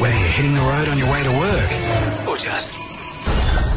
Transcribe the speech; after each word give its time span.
Whether 0.00 0.18
you're 0.18 0.28
hitting 0.28 0.54
the 0.54 0.60
road 0.60 0.88
on 0.88 0.96
your 0.96 1.12
way 1.12 1.22
to 1.22 1.28
work 1.28 2.26
or 2.26 2.38
just 2.38 2.74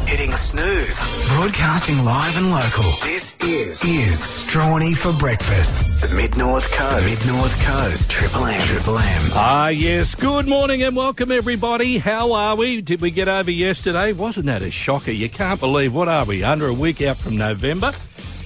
hitting 0.08 0.34
snooze. 0.38 0.98
Broadcasting 1.28 2.06
live 2.06 2.38
and 2.38 2.50
local. 2.50 2.90
This 3.02 3.38
is 3.42 3.84
is 3.84 4.22
Strawny 4.22 4.96
for 4.96 5.12
breakfast. 5.20 6.00
The 6.00 6.08
Mid 6.16 6.38
North 6.38 6.72
Coast. 6.72 7.06
Mid 7.06 7.36
North 7.36 7.62
Coast. 7.66 8.10
Triple 8.10 8.46
M. 8.46 8.62
Triple 8.62 9.00
M. 9.00 9.32
Ah, 9.34 9.68
yes. 9.68 10.16
Good 10.16 10.48
morning 10.48 10.82
and 10.84 10.96
welcome, 10.96 11.30
everybody. 11.30 11.98
How 11.98 12.32
are 12.32 12.56
we? 12.56 12.80
Did 12.80 13.02
we 13.02 13.12
get 13.12 13.28
over 13.28 13.52
yesterday? 13.52 14.14
Wasn't 14.14 14.46
that 14.46 14.62
a 14.62 14.72
shocker? 14.72 15.12
You 15.12 15.28
can't 15.28 15.60
believe 15.60 15.94
what 15.94 16.08
are 16.08 16.24
we 16.24 16.42
under 16.42 16.68
a 16.68 16.74
week 16.74 17.02
out 17.02 17.18
from 17.18 17.36
November? 17.36 17.92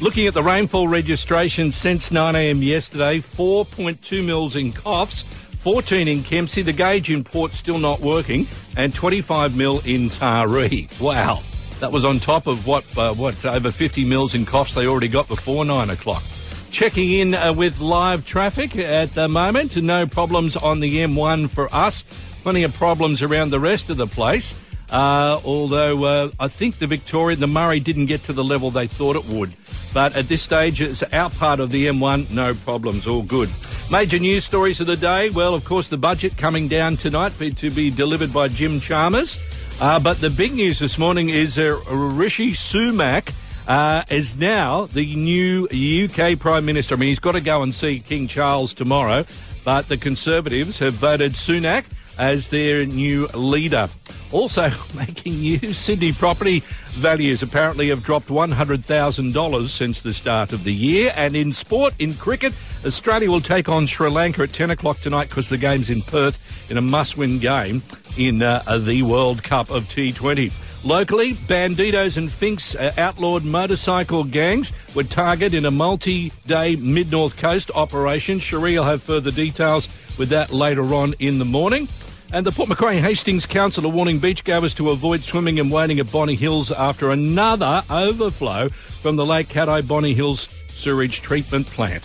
Looking 0.01 0.25
at 0.25 0.33
the 0.33 0.43
rainfall 0.43 0.87
registration 0.87 1.71
since 1.71 2.09
9am 2.09 2.63
yesterday, 2.63 3.19
4.2 3.19 4.23
mils 4.23 4.55
in 4.55 4.71
Coffs, 4.71 5.23
14 5.68 6.07
in 6.07 6.23
Kempsey, 6.23 6.61
the 6.61 6.71
gauge 6.71 7.11
in 7.11 7.25
Port 7.25 7.52
still 7.52 7.77
not 7.77 8.00
working, 8.00 8.47
and 8.77 8.96
25 8.96 9.57
mil 9.57 9.79
in 9.79 10.10
Taree. 10.10 10.87
Wow. 11.01 11.41
That 11.82 11.91
was 11.91 12.05
on 12.05 12.21
top 12.21 12.47
of 12.47 12.65
what, 12.65 12.86
uh, 12.97 13.14
what, 13.14 13.43
over 13.43 13.69
50 13.69 14.05
mils 14.05 14.33
in 14.33 14.46
Coffs 14.46 14.74
they 14.74 14.88
already 14.88 15.10
got 15.10 15.27
before 15.27 15.65
9 15.65 15.89
o'clock. 15.89 16.24
Checking 16.71 17.11
in 17.11 17.33
uh, 17.33 17.51
with 17.51 17.82
live 17.82 18.25
traffic 18.25 18.77
at 18.77 19.14
the 19.14 19.27
moment. 19.27 19.75
No 19.75 20.07
problems 20.07 20.55
on 20.55 20.79
the 20.79 21.00
M1 21.00 21.50
for 21.50 21.68
us. 21.75 22.04
Plenty 22.43 22.63
of 22.63 22.74
problems 22.74 23.21
around 23.21 23.49
the 23.49 23.60
rest 23.60 23.89
of 23.89 23.97
the 23.97 24.07
place. 24.07 24.55
Uh, 24.89 25.41
although 25.43 26.05
uh, 26.05 26.32
I 26.39 26.47
think 26.47 26.77
the 26.77 26.88
Victoria, 26.88 27.36
the 27.36 27.46
Murray 27.46 27.82
didn't 27.82 28.05
get 28.05 28.24
to 28.24 28.32
the 28.32 28.41
level 28.41 28.71
they 28.71 28.88
thought 28.88 29.18
it 29.18 29.25
would. 29.25 29.52
But 29.93 30.15
at 30.15 30.29
this 30.29 30.41
stage, 30.41 30.82
it's 30.82 31.04
our 31.04 31.29
part 31.29 31.60
of 31.60 31.71
the 31.71 31.88
M1, 31.88 32.31
no 32.31 32.53
problems, 32.53 33.05
all 33.05 33.23
good. 33.23 33.49
Major 33.89 34.19
news 34.19 34.44
stories 34.44 34.81
of 34.81 34.88
the 34.88 34.97
day. 34.97 35.30
Well, 35.30 35.53
of 35.53 35.64
course, 35.64 35.88
the 35.88 35.95
budget 35.95 36.36
coming 36.36 36.67
down 36.67 36.97
tonight 36.97 37.31
to 37.39 37.72
be 37.72 37.89
delivered 37.89 38.33
by 38.33 38.50
Jim 38.50 38.81
Chalmers. 38.81 39.39
Uh, 39.80 39.97
but 39.97 40.19
the 40.19 40.30
big 40.30 40.52
news 40.52 40.80
this 40.80 40.97
morning 40.97 41.30
is 41.30 41.57
uh, 41.57 41.80
Rishi 41.89 42.52
Sunak 42.52 43.31
uh, 43.65 44.03
is 44.09 44.35
now 44.35 44.88
the 44.88 45.15
new 45.15 45.69
UK 45.69 46.38
Prime 46.38 46.65
Minister. 46.65 46.95
I 46.95 46.97
mean, 46.97 47.08
he's 47.08 47.19
got 47.19 47.31
to 47.31 47.41
go 47.41 47.63
and 47.63 47.73
see 47.73 47.99
King 47.99 48.27
Charles 48.27 48.73
tomorrow, 48.73 49.23
but 49.63 49.88
the 49.88 49.95
Conservatives 49.95 50.80
have 50.80 50.93
voted 50.93 51.33
Sunak 51.33 51.85
as 52.17 52.49
their 52.49 52.85
new 52.85 53.27
leader. 53.27 53.88
Also 54.31 54.69
making 54.95 55.39
news, 55.39 55.77
Sydney 55.77 56.11
property 56.11 56.59
values 56.89 57.41
apparently 57.41 57.89
have 57.89 58.03
dropped 58.03 58.27
$100,000 58.27 59.67
since 59.69 60.02
the 60.02 60.13
start 60.13 60.52
of 60.52 60.63
the 60.63 60.73
year. 60.73 61.13
And 61.15 61.35
in 61.35 61.53
sport, 61.53 61.93
in 61.99 62.15
cricket, 62.15 62.53
Australia 62.88 63.30
will 63.30 63.41
take 63.41 63.67
on 63.67 63.85
Sri 63.85 64.09
Lanka 64.09 64.43
at 64.43 64.53
10 64.53 64.71
o'clock 64.71 64.97
tonight 64.99 65.27
because 65.27 65.49
the 65.49 65.57
game's 65.57 65.89
in 65.89 66.02
Perth 66.02 66.71
in 66.71 66.77
a 66.77 66.81
must-win 66.81 67.38
game 67.38 67.81
in 68.17 68.41
uh, 68.41 68.63
the 68.77 69.03
World 69.03 69.43
Cup 69.43 69.69
of 69.69 69.83
T20. 69.89 70.53
Locally, 70.85 71.33
Bandidos 71.33 72.15
and 72.15 72.31
Finks 72.31 72.75
uh, 72.75 72.93
outlawed 72.97 73.43
motorcycle 73.43 74.23
gangs 74.23 74.71
were 74.95 75.03
targeted 75.03 75.53
in 75.53 75.65
a 75.65 75.71
multi-day 75.71 76.77
mid-north 76.77 77.35
coast 77.35 77.69
operation. 77.75 78.39
Cherie 78.39 78.77
will 78.77 78.85
have 78.85 79.03
further 79.03 79.31
details 79.31 79.89
with 80.17 80.30
that 80.30 80.53
later 80.53 80.93
on 80.93 81.13
in 81.19 81.39
the 81.39 81.45
morning. 81.45 81.89
And 82.31 82.45
the 82.45 82.53
Port 82.53 82.69
Macquarie 82.69 83.02
Hastings 83.02 83.45
Council 83.45 83.85
are 83.85 83.91
warning 83.91 84.21
beachgoers 84.21 84.73
to 84.77 84.91
avoid 84.91 85.25
swimming 85.25 85.59
and 85.59 85.69
wading 85.69 85.99
at 85.99 86.09
Bonny 86.09 86.35
Hills 86.35 86.71
after 86.71 87.11
another 87.11 87.83
overflow 87.89 88.69
from 88.69 89.17
the 89.17 89.25
Lake 89.25 89.49
Cathie 89.49 89.85
Bonny 89.85 90.13
Hills 90.13 90.47
sewage 90.69 91.21
treatment 91.21 91.67
plant. 91.67 92.03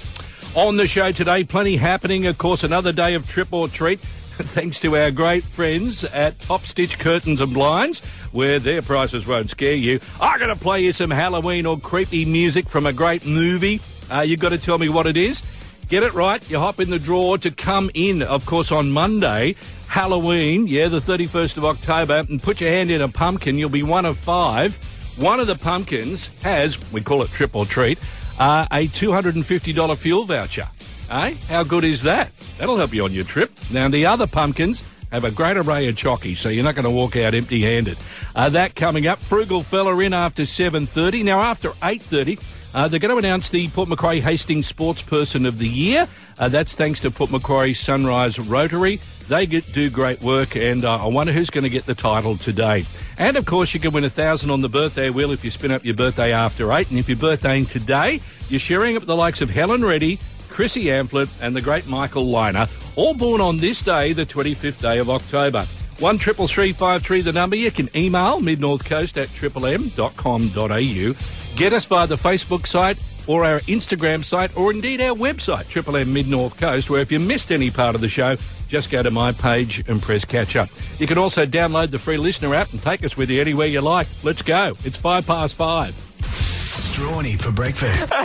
On 0.54 0.76
the 0.76 0.86
show 0.86 1.12
today, 1.12 1.44
plenty 1.44 1.76
happening. 1.76 2.26
Of 2.26 2.36
course, 2.36 2.62
another 2.62 2.92
day 2.92 3.14
of 3.14 3.26
trip 3.26 3.54
or 3.54 3.68
treat. 3.68 4.00
Thanks 4.00 4.80
to 4.80 4.94
our 4.98 5.10
great 5.10 5.44
friends 5.44 6.04
at 6.04 6.38
Top 6.40 6.66
Stitch 6.66 6.98
Curtains 6.98 7.40
and 7.40 7.54
Blinds, 7.54 8.00
where 8.32 8.58
their 8.58 8.82
prices 8.82 9.26
won't 9.26 9.48
scare 9.48 9.74
you. 9.74 9.98
I'm 10.20 10.38
going 10.38 10.54
to 10.54 10.62
play 10.62 10.82
you 10.82 10.92
some 10.92 11.10
Halloween 11.10 11.64
or 11.64 11.78
creepy 11.78 12.26
music 12.26 12.68
from 12.68 12.84
a 12.84 12.92
great 12.92 13.24
movie. 13.24 13.80
Uh, 14.12 14.20
you've 14.20 14.40
got 14.40 14.50
to 14.50 14.58
tell 14.58 14.76
me 14.76 14.90
what 14.90 15.06
it 15.06 15.16
is. 15.16 15.42
Get 15.88 16.02
it 16.02 16.12
right. 16.12 16.48
You 16.50 16.58
hop 16.58 16.80
in 16.80 16.90
the 16.90 16.98
draw 16.98 17.38
to 17.38 17.50
come 17.50 17.90
in, 17.94 18.20
of 18.22 18.44
course, 18.44 18.70
on 18.70 18.90
Monday, 18.90 19.56
Halloween, 19.88 20.66
yeah, 20.66 20.88
the 20.88 21.00
31st 21.00 21.56
of 21.56 21.64
October, 21.64 22.24
and 22.28 22.42
put 22.42 22.60
your 22.60 22.70
hand 22.70 22.90
in 22.90 23.00
a 23.00 23.08
pumpkin. 23.08 23.58
You'll 23.58 23.70
be 23.70 23.82
one 23.82 24.04
of 24.04 24.18
five. 24.18 24.76
One 25.16 25.40
of 25.40 25.46
the 25.46 25.56
pumpkins 25.56 26.28
has, 26.42 26.92
we 26.92 27.00
call 27.00 27.22
it 27.22 27.30
trip 27.30 27.56
or 27.56 27.64
treat, 27.64 27.98
uh, 28.42 28.66
a 28.72 28.88
$250 28.88 29.96
fuel 29.98 30.24
voucher. 30.24 30.68
Eh? 31.10 31.34
How 31.48 31.62
good 31.62 31.84
is 31.84 32.02
that? 32.02 32.32
That'll 32.58 32.76
help 32.76 32.92
you 32.92 33.04
on 33.04 33.12
your 33.12 33.22
trip. 33.22 33.52
Now, 33.70 33.88
the 33.88 34.06
other 34.06 34.26
pumpkins 34.26 34.82
have 35.12 35.22
a 35.22 35.30
great 35.30 35.56
array 35.56 35.86
of 35.88 35.94
chockies, 35.94 36.38
so 36.38 36.48
you're 36.48 36.64
not 36.64 36.74
going 36.74 36.84
to 36.84 36.90
walk 36.90 37.16
out 37.16 37.34
empty-handed. 37.34 37.96
Uh, 38.34 38.48
that 38.48 38.74
coming 38.74 39.06
up. 39.06 39.20
Frugal 39.20 39.62
fella 39.62 39.96
in 39.98 40.12
after 40.12 40.42
7.30. 40.42 41.22
Now, 41.22 41.40
after 41.40 41.70
8.30, 41.70 42.42
uh, 42.74 42.88
they're 42.88 42.98
going 42.98 43.12
to 43.12 43.18
announce 43.18 43.48
the 43.48 43.68
Port 43.68 43.88
Macquarie 43.88 44.20
Hastings 44.20 44.66
Sports 44.66 45.02
Person 45.02 45.46
of 45.46 45.58
the 45.58 45.68
Year. 45.68 46.08
Uh, 46.36 46.48
that's 46.48 46.74
thanks 46.74 46.98
to 47.00 47.12
Port 47.12 47.30
Macquarie 47.30 47.74
Sunrise 47.74 48.40
Rotary. 48.40 48.98
They 49.28 49.46
get, 49.46 49.72
do 49.72 49.90
great 49.90 50.20
work, 50.20 50.56
and 50.56 50.84
uh, 50.84 51.04
I 51.04 51.06
wonder 51.06 51.32
who's 51.32 51.50
going 51.50 51.64
to 51.64 51.70
get 51.70 51.86
the 51.86 51.94
title 51.94 52.36
today. 52.36 52.84
And 53.18 53.36
of 53.36 53.46
course, 53.46 53.74
you 53.74 53.80
can 53.80 53.92
win 53.92 54.04
a 54.04 54.10
thousand 54.10 54.50
on 54.50 54.60
the 54.60 54.68
birthday 54.68 55.10
wheel 55.10 55.30
if 55.30 55.44
you 55.44 55.50
spin 55.50 55.70
up 55.70 55.84
your 55.84 55.94
birthday 55.94 56.32
after 56.32 56.72
eight. 56.72 56.90
And 56.90 56.98
if 56.98 57.08
you're 57.08 57.18
birthdaying 57.18 57.68
today, 57.68 58.20
you're 58.48 58.60
sharing 58.60 58.96
up 58.96 59.04
the 59.04 59.16
likes 59.16 59.40
of 59.40 59.50
Helen 59.50 59.84
Reddy, 59.84 60.18
Chrissy 60.48 60.84
Amphlett, 60.84 61.30
and 61.40 61.56
the 61.56 61.60
great 61.60 61.86
Michael 61.86 62.26
Lynagh, 62.26 62.68
all 62.96 63.14
born 63.14 63.40
on 63.40 63.58
this 63.58 63.80
day, 63.82 64.12
the 64.12 64.26
25th 64.26 64.80
day 64.80 64.98
of 64.98 65.08
October. 65.08 65.66
One 65.98 66.18
triple 66.18 66.48
three 66.48 66.72
five 66.72 67.02
three 67.02 67.20
the 67.20 67.32
number. 67.32 67.54
You 67.54 67.70
can 67.70 67.88
email 67.94 68.40
midnorthcoast 68.40 69.20
at 69.22 69.32
triple 69.32 69.66
m.com.au. 69.66 71.14
Get 71.56 71.72
us 71.72 71.86
via 71.86 72.06
the 72.06 72.16
Facebook 72.16 72.66
site 72.66 72.98
or 73.26 73.44
our 73.44 73.60
Instagram 73.60 74.24
site 74.24 74.56
or 74.56 74.72
indeed 74.72 75.00
our 75.00 75.14
website, 75.14 75.68
Triple 75.68 75.96
M 75.96 76.12
Mid 76.12 76.28
North 76.28 76.58
Coast, 76.58 76.90
where 76.90 77.00
if 77.00 77.12
you 77.12 77.18
missed 77.18 77.50
any 77.52 77.70
part 77.70 77.94
of 77.94 78.00
the 78.00 78.08
show, 78.08 78.36
just 78.68 78.90
go 78.90 79.02
to 79.02 79.10
my 79.10 79.32
page 79.32 79.86
and 79.88 80.00
press 80.00 80.24
catch 80.24 80.56
up. 80.56 80.68
You 80.98 81.06
can 81.06 81.18
also 81.18 81.44
download 81.44 81.90
the 81.90 81.98
free 81.98 82.16
listener 82.16 82.54
app 82.54 82.72
and 82.72 82.82
take 82.82 83.04
us 83.04 83.16
with 83.16 83.30
you 83.30 83.40
anywhere 83.40 83.66
you 83.66 83.80
like. 83.80 84.08
Let's 84.22 84.42
go. 84.42 84.72
It's 84.84 84.96
five 84.96 85.26
past 85.26 85.54
five. 85.56 85.94
Strawny 86.22 87.40
for 87.40 87.52
breakfast. 87.52 88.12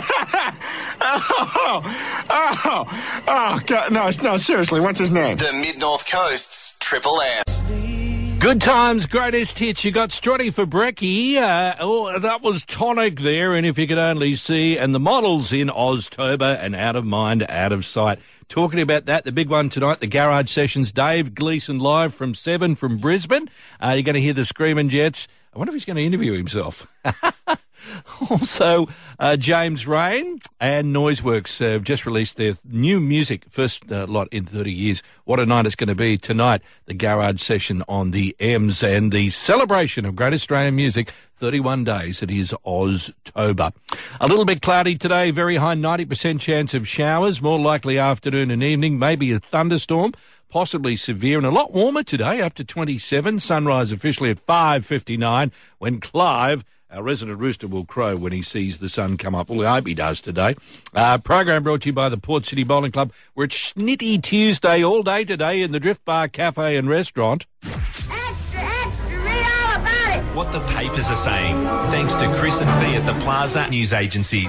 Oh, 1.00 1.80
oh, 1.80 1.82
oh, 2.30 3.22
oh, 3.28 3.60
God, 3.66 3.92
no, 3.92 4.10
no, 4.22 4.36
seriously, 4.36 4.80
what's 4.80 4.98
his 4.98 5.10
name? 5.10 5.36
The 5.36 5.52
Mid 5.52 5.78
North 5.78 6.10
Coast's 6.10 6.76
Triple 6.80 7.20
M. 7.22 8.07
Good 8.40 8.60
times, 8.60 9.06
greatest 9.06 9.58
hits. 9.58 9.84
You 9.84 9.90
got 9.90 10.10
Strutty 10.10 10.54
for 10.54 10.64
Brecky. 10.64 11.36
Uh, 11.36 11.74
oh, 11.80 12.18
that 12.20 12.40
was 12.40 12.62
tonic 12.62 13.18
there, 13.18 13.52
and 13.52 13.66
if 13.66 13.76
you 13.76 13.88
could 13.88 13.98
only 13.98 14.36
see, 14.36 14.78
and 14.78 14.94
the 14.94 15.00
models 15.00 15.52
in 15.52 15.68
Oztober 15.68 16.56
and 16.58 16.76
out 16.76 16.94
of 16.94 17.04
mind, 17.04 17.44
out 17.48 17.72
of 17.72 17.84
sight. 17.84 18.20
Talking 18.48 18.80
about 18.80 19.06
that, 19.06 19.24
the 19.24 19.32
big 19.32 19.50
one 19.50 19.70
tonight, 19.70 19.98
the 19.98 20.06
Garage 20.06 20.50
Sessions. 20.50 20.92
Dave 20.92 21.34
Gleeson 21.34 21.80
live 21.80 22.14
from 22.14 22.32
seven 22.32 22.76
from 22.76 22.98
Brisbane. 22.98 23.50
Uh, 23.82 23.90
you're 23.94 24.02
going 24.02 24.14
to 24.14 24.20
hear 24.20 24.34
the 24.34 24.44
Screaming 24.44 24.88
Jets. 24.88 25.26
I 25.52 25.58
wonder 25.58 25.70
if 25.70 25.74
he's 25.74 25.84
going 25.84 25.96
to 25.96 26.04
interview 26.04 26.32
himself. 26.32 26.86
also, 28.30 28.88
uh, 29.18 29.36
James 29.36 29.86
Reyne 29.86 30.40
and 30.60 30.94
Noiseworks 30.94 31.58
have 31.60 31.84
just 31.84 32.06
released 32.06 32.36
their 32.36 32.54
new 32.64 33.00
music, 33.00 33.44
first 33.50 33.90
uh, 33.90 34.06
lot 34.06 34.28
in 34.30 34.44
30 34.44 34.72
years. 34.72 35.02
What 35.24 35.40
a 35.40 35.46
night 35.46 35.66
it's 35.66 35.76
going 35.76 35.88
to 35.88 35.94
be 35.94 36.18
tonight. 36.18 36.62
The 36.86 36.94
garage 36.94 37.42
session 37.42 37.82
on 37.88 38.10
the 38.10 38.34
M's 38.40 38.82
and 38.82 39.12
the 39.12 39.30
celebration 39.30 40.04
of 40.04 40.16
great 40.16 40.32
Australian 40.32 40.76
music. 40.76 41.12
31 41.38 41.84
days. 41.84 42.20
It 42.20 42.32
is 42.32 42.52
Oztober. 42.66 43.72
A 44.20 44.26
little 44.26 44.44
bit 44.44 44.60
cloudy 44.60 44.96
today. 44.96 45.30
Very 45.30 45.54
high 45.54 45.76
90% 45.76 46.40
chance 46.40 46.74
of 46.74 46.88
showers. 46.88 47.40
More 47.40 47.60
likely 47.60 47.96
afternoon 47.96 48.50
and 48.50 48.60
evening. 48.60 48.98
Maybe 48.98 49.30
a 49.30 49.38
thunderstorm 49.38 50.14
possibly 50.48 50.96
severe 50.96 51.38
and 51.38 51.46
a 51.46 51.50
lot 51.50 51.72
warmer 51.72 52.02
today, 52.02 52.40
up 52.40 52.54
to 52.54 52.64
27. 52.64 53.40
Sunrise 53.40 53.92
officially 53.92 54.30
at 54.30 54.38
5.59 54.38 55.50
when 55.78 56.00
Clive, 56.00 56.64
our 56.90 57.02
resident 57.02 57.38
rooster, 57.38 57.66
will 57.66 57.84
crow 57.84 58.16
when 58.16 58.32
he 58.32 58.42
sees 58.42 58.78
the 58.78 58.88
sun 58.88 59.16
come 59.16 59.34
up. 59.34 59.50
Well, 59.50 59.66
I 59.66 59.76
hope 59.76 59.86
he 59.86 59.94
does 59.94 60.20
today. 60.20 60.56
Uh, 60.94 61.18
program 61.18 61.62
brought 61.62 61.82
to 61.82 61.90
you 61.90 61.92
by 61.92 62.08
the 62.08 62.16
Port 62.16 62.46
City 62.46 62.64
Bowling 62.64 62.92
Club. 62.92 63.12
We're 63.34 63.44
at 63.44 63.50
Schnitty 63.50 64.22
Tuesday 64.22 64.82
all 64.82 65.02
day 65.02 65.24
today 65.24 65.62
in 65.62 65.72
the 65.72 65.80
Drift 65.80 66.04
Bar 66.04 66.28
Cafe 66.28 66.76
and 66.76 66.88
Restaurant. 66.88 67.46
Extra, 67.64 68.14
extra, 68.14 69.24
read 69.24 69.46
all 69.46 69.80
about 69.80 70.18
it. 70.18 70.36
What 70.36 70.52
the 70.52 70.60
papers 70.60 71.10
are 71.10 71.16
saying, 71.16 71.62
thanks 71.90 72.14
to 72.14 72.34
Chris 72.38 72.60
and 72.60 72.70
Fee 72.84 72.96
at 72.96 73.06
the 73.06 73.18
Plaza 73.24 73.68
News 73.68 73.92
Agency. 73.92 74.48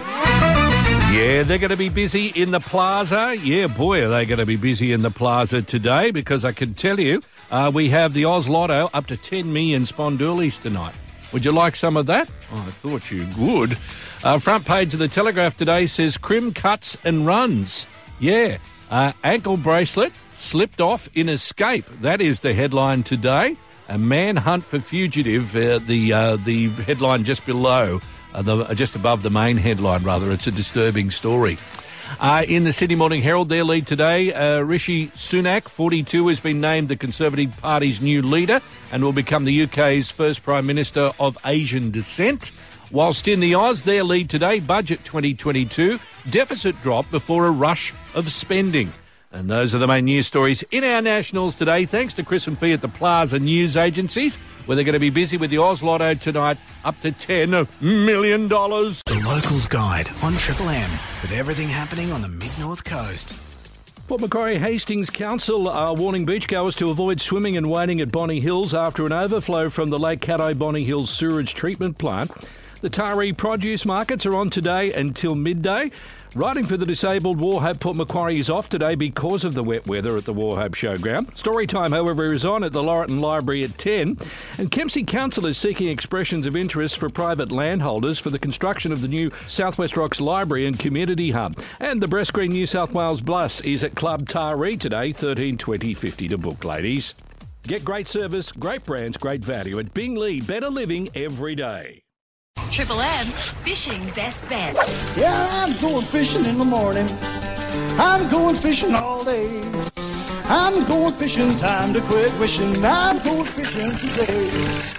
Yeah, 1.12 1.44
they're 1.44 1.57
going 1.57 1.71
to 1.71 1.77
be 1.77 1.89
busy 1.89 2.27
in 2.27 2.51
the 2.51 2.59
plaza. 2.59 3.35
Yeah, 3.35 3.68
boy, 3.68 4.06
are 4.06 4.09
they 4.09 4.25
going 4.25 4.39
to 4.39 4.45
be 4.45 4.57
busy 4.57 4.94
in 4.94 5.01
the 5.01 5.09
plaza 5.09 5.62
today 5.62 6.12
because 6.12 6.45
I 6.45 6.51
can 6.51 6.75
tell 6.75 7.00
you 7.00 7.24
uh, 7.51 7.71
we 7.74 7.89
have 7.89 8.13
the 8.13 8.25
Oz 8.25 8.47
Lotto 8.47 8.89
up 8.94 9.07
to 9.07 9.18
10 9.18 9.51
million 9.51 9.83
spondoolies 9.83 10.62
tonight. 10.62 10.94
Would 11.31 11.45
you 11.45 11.51
like 11.51 11.75
some 11.75 11.95
of 11.95 12.07
that? 12.07 12.27
Oh, 12.51 12.65
I 12.67 12.71
thought 12.71 13.11
you 13.11 13.27
would. 13.37 13.77
Uh, 14.23 14.39
front 14.39 14.65
page 14.65 14.93
of 14.93 14.99
the 14.99 15.07
Telegraph 15.07 15.55
today 15.55 15.85
says 15.85 16.17
Crim 16.17 16.53
cuts 16.53 16.97
and 17.03 17.25
runs. 17.25 17.85
Yeah, 18.19 18.57
uh, 18.89 19.13
ankle 19.23 19.55
bracelet, 19.55 20.11
slipped 20.37 20.81
off 20.81 21.07
in 21.13 21.29
escape. 21.29 21.85
That 22.01 22.19
is 22.19 22.39
the 22.39 22.53
headline 22.53 23.03
today. 23.03 23.55
A 23.87 23.97
manhunt 23.97 24.63
for 24.63 24.79
fugitive. 24.79 25.55
Uh, 25.55 25.79
the 25.79 26.13
uh, 26.13 26.35
the 26.37 26.69
headline 26.69 27.23
just 27.23 27.45
below, 27.45 28.01
uh, 28.33 28.41
the, 28.41 28.57
uh, 28.57 28.73
just 28.73 28.95
above 28.95 29.23
the 29.23 29.29
main 29.29 29.57
headline. 29.57 30.03
Rather, 30.03 30.31
it's 30.31 30.47
a 30.47 30.51
disturbing 30.51 31.11
story. 31.11 31.57
Uh, 32.19 32.44
in 32.47 32.63
the 32.63 32.73
Sydney 32.73 32.95
Morning 32.95 33.21
Herald, 33.21 33.50
their 33.50 33.63
lead 33.63 33.88
today, 33.88 34.33
uh, 34.33 34.59
Rishi 34.59 35.07
Sunak, 35.09 35.69
42, 35.69 36.27
has 36.27 36.39
been 36.39 36.59
named 36.59 36.88
the 36.88 36.95
Conservative 36.95 37.56
Party's 37.57 38.01
new 38.01 38.21
leader 38.21 38.61
and 38.91 39.03
will 39.03 39.13
become 39.13 39.45
the 39.45 39.63
UK's 39.63 40.09
first 40.09 40.44
Prime 40.44 40.65
Minister 40.65 41.11
of 41.19 41.38
Asian 41.45 41.91
descent. 41.91 42.51
Whilst 42.91 43.27
in 43.27 43.39
the 43.39 43.56
Oz, 43.56 43.83
their 43.83 44.03
lead 44.03 44.29
today, 44.29 44.59
Budget 44.59 45.06
2022, 45.06 46.00
deficit 46.29 46.81
drop 46.81 47.09
before 47.11 47.45
a 47.45 47.51
rush 47.51 47.94
of 48.15 48.31
spending. 48.31 48.91
And 49.31 49.47
those 49.47 49.75
are 49.75 49.77
the 49.77 49.87
main 49.87 50.05
news 50.05 50.25
stories 50.25 50.63
in 50.71 50.83
our 50.83 51.03
nationals 51.03 51.53
today. 51.53 51.85
Thanks 51.85 52.15
to 52.15 52.23
Chris 52.23 52.47
and 52.47 52.57
Fee 52.57 52.73
at 52.73 52.81
the 52.81 52.87
Plaza 52.87 53.37
News 53.37 53.77
Agencies, 53.77 54.37
where 54.65 54.75
they're 54.75 54.83
going 54.83 54.93
to 54.93 54.99
be 54.99 55.11
busy 55.11 55.37
with 55.37 55.51
the 55.51 55.59
Oz 55.59 55.83
Lotto 55.83 56.15
tonight, 56.15 56.57
up 56.83 56.99
to 57.01 57.11
$10 57.11 57.67
million. 57.79 58.47
The 58.47 59.21
Locals 59.23 59.67
Guide 59.67 60.09
on 60.23 60.33
Triple 60.33 60.69
M 60.69 60.89
with 61.21 61.31
everything 61.31 61.67
happening 61.67 62.11
on 62.11 62.23
the 62.23 62.27
Mid 62.27 62.51
North 62.59 62.83
Coast. 62.83 63.35
Port 64.07 64.21
Macquarie 64.21 64.57
Hastings 64.57 65.11
Council 65.11 65.69
are 65.69 65.93
warning 65.93 66.25
beachgoers 66.25 66.75
to 66.77 66.89
avoid 66.89 67.21
swimming 67.21 67.55
and 67.55 67.67
wading 67.67 68.01
at 68.01 68.11
Bonny 68.11 68.39
Hills 68.39 68.73
after 68.73 69.05
an 69.05 69.11
overflow 69.11 69.69
from 69.69 69.91
the 69.91 69.99
Lake 69.99 70.21
Cathie 70.21 70.55
Bonny 70.55 70.83
Hills 70.83 71.11
sewage 71.11 71.53
treatment 71.53 71.99
plant. 71.99 72.31
The 72.81 72.89
Taree 72.89 73.37
produce 73.37 73.85
markets 73.85 74.25
are 74.25 74.35
on 74.35 74.49
today 74.49 74.91
until 74.93 75.35
midday. 75.35 75.91
Riding 76.35 76.67
for 76.67 76.77
the 76.77 76.85
disabled 76.85 77.39
Wauchope 77.39 77.79
Port 77.79 77.97
Macquarie 77.97 78.37
is 78.37 78.51
off 78.51 78.69
today 78.69 78.93
because 78.93 79.43
of 79.43 79.55
the 79.55 79.63
wet 79.63 79.87
weather 79.87 80.15
at 80.15 80.25
the 80.25 80.33
Wauchope 80.33 80.75
Showground. 80.75 81.35
Story 81.35 81.65
time, 81.65 81.91
however, 81.91 82.31
is 82.31 82.45
on 82.45 82.63
at 82.63 82.71
the 82.71 82.83
Laurieton 82.83 83.19
Library 83.19 83.63
at 83.63 83.75
10. 83.79 84.15
And 84.59 84.69
Kempsey 84.69 85.03
Council 85.03 85.47
is 85.47 85.57
seeking 85.57 85.89
expressions 85.89 86.45
of 86.45 86.55
interest 86.55 86.99
for 86.99 87.09
private 87.09 87.51
landholders 87.51 88.19
for 88.19 88.29
the 88.29 88.37
construction 88.37 88.91
of 88.91 89.01
the 89.01 89.07
new 89.07 89.31
Southwest 89.47 89.97
Rocks 89.97 90.21
Library 90.21 90.67
and 90.67 90.77
Community 90.77 91.31
Hub. 91.31 91.57
And 91.79 91.99
the 91.99 92.07
BreastScreen 92.07 92.49
New 92.49 92.67
South 92.67 92.93
Wales 92.93 93.21
Bus 93.21 93.59
is 93.61 93.83
at 93.83 93.95
Club 93.95 94.29
Taree 94.29 94.79
today, 94.79 95.11
13 95.11 95.57
20 95.57 95.95
50 95.95 96.27
to 96.27 96.37
book, 96.37 96.63
ladies. 96.63 97.15
Get 97.63 97.83
great 97.83 98.07
service, 98.07 98.51
great 98.51 98.85
brands, 98.85 99.17
great 99.17 99.43
value 99.43 99.79
at 99.79 99.95
Bing 99.95 100.13
Lee. 100.13 100.41
Better 100.41 100.69
living 100.69 101.09
every 101.15 101.55
day. 101.55 102.03
Triple 102.71 103.01
M's 103.01 103.50
Fishing 103.50 104.06
Best 104.12 104.48
Bet. 104.48 104.75
Yeah, 105.18 105.48
I'm 105.51 105.75
going 105.81 106.06
fishing 106.06 106.45
in 106.45 106.57
the 106.60 106.66
morning. 106.66 107.07
I'm 108.00 108.30
going 108.30 108.56
fishing 108.56 108.94
all 108.94 109.24
day. 109.24 109.62
I'm 110.45 110.86
going 110.86 111.13
fishing, 111.13 111.56
time 111.57 111.94
to 111.94 112.01
quit 112.01 112.31
wishing. 112.39 112.74
I'm 112.86 113.18
going 113.24 113.45
fishing 113.45 113.92
today. 113.98 114.50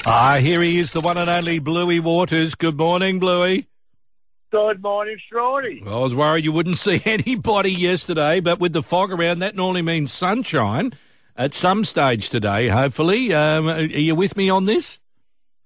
Ah, 0.05 0.39
here 0.41 0.63
he 0.63 0.81
is, 0.81 0.93
the 0.93 1.01
one 1.01 1.17
and 1.17 1.29
only 1.29 1.59
Bluey 1.61 2.01
Waters. 2.01 2.55
Good 2.57 2.77
morning, 2.77 3.19
Bluey. 3.21 3.69
Good 4.51 4.83
morning, 4.83 5.19
Strawdy. 5.33 5.87
I 5.87 5.97
was 5.97 6.15
worried 6.15 6.45
you 6.45 6.53
wouldn't 6.53 6.79
see 6.87 7.01
anybody 7.05 7.71
yesterday, 7.73 8.41
but 8.41 8.59
with 8.59 8.73
the 8.73 8.83
fog 8.83 9.13
around, 9.13 9.39
that 9.41 9.55
normally 9.55 9.83
means 9.83 10.13
sunshine 10.13 10.93
at 11.37 11.55
some 11.55 11.85
stage 11.85 12.31
today, 12.31 12.67
hopefully. 12.69 13.33
Um, 13.33 13.69
are 13.69 13.81
you 13.81 14.17
with 14.17 14.37
me 14.37 14.51
on 14.51 14.65
this? 14.65 14.99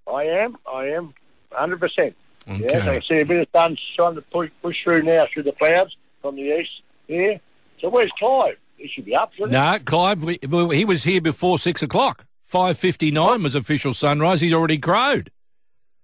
I 0.06 0.24
am, 0.24 0.56
I 0.70 0.84
am, 0.88 1.14
100%. 1.54 2.14
Okay. 2.46 2.60
Yes, 2.60 2.88
I 2.88 3.00
see 3.08 3.20
a 3.22 3.24
bit 3.24 3.40
of 3.40 3.48
sun 3.54 3.76
trying 3.96 4.14
to 4.16 4.22
push, 4.22 4.50
push 4.62 4.76
through 4.84 5.02
now 5.02 5.26
through 5.32 5.44
the 5.44 5.52
clouds 5.52 5.96
from 6.20 6.36
the 6.36 6.42
east 6.60 6.70
here. 7.08 7.40
So 7.80 7.88
where's 7.88 8.10
Clive? 8.18 8.56
He 8.76 8.88
should 8.88 9.04
be 9.06 9.14
up, 9.14 9.32
shouldn't 9.34 9.52
he? 9.52 9.58
No, 9.58 9.78
Clive, 9.84 10.22
we, 10.24 10.38
well, 10.48 10.68
he 10.70 10.84
was 10.84 11.04
here 11.04 11.20
before 11.20 11.58
six 11.58 11.82
o'clock. 11.82 12.26
Five 12.42 12.78
fifty 12.78 13.10
nine 13.10 13.42
was 13.42 13.54
official 13.54 13.94
sunrise. 13.94 14.40
He's 14.42 14.52
already 14.52 14.78
crowed. 14.78 15.30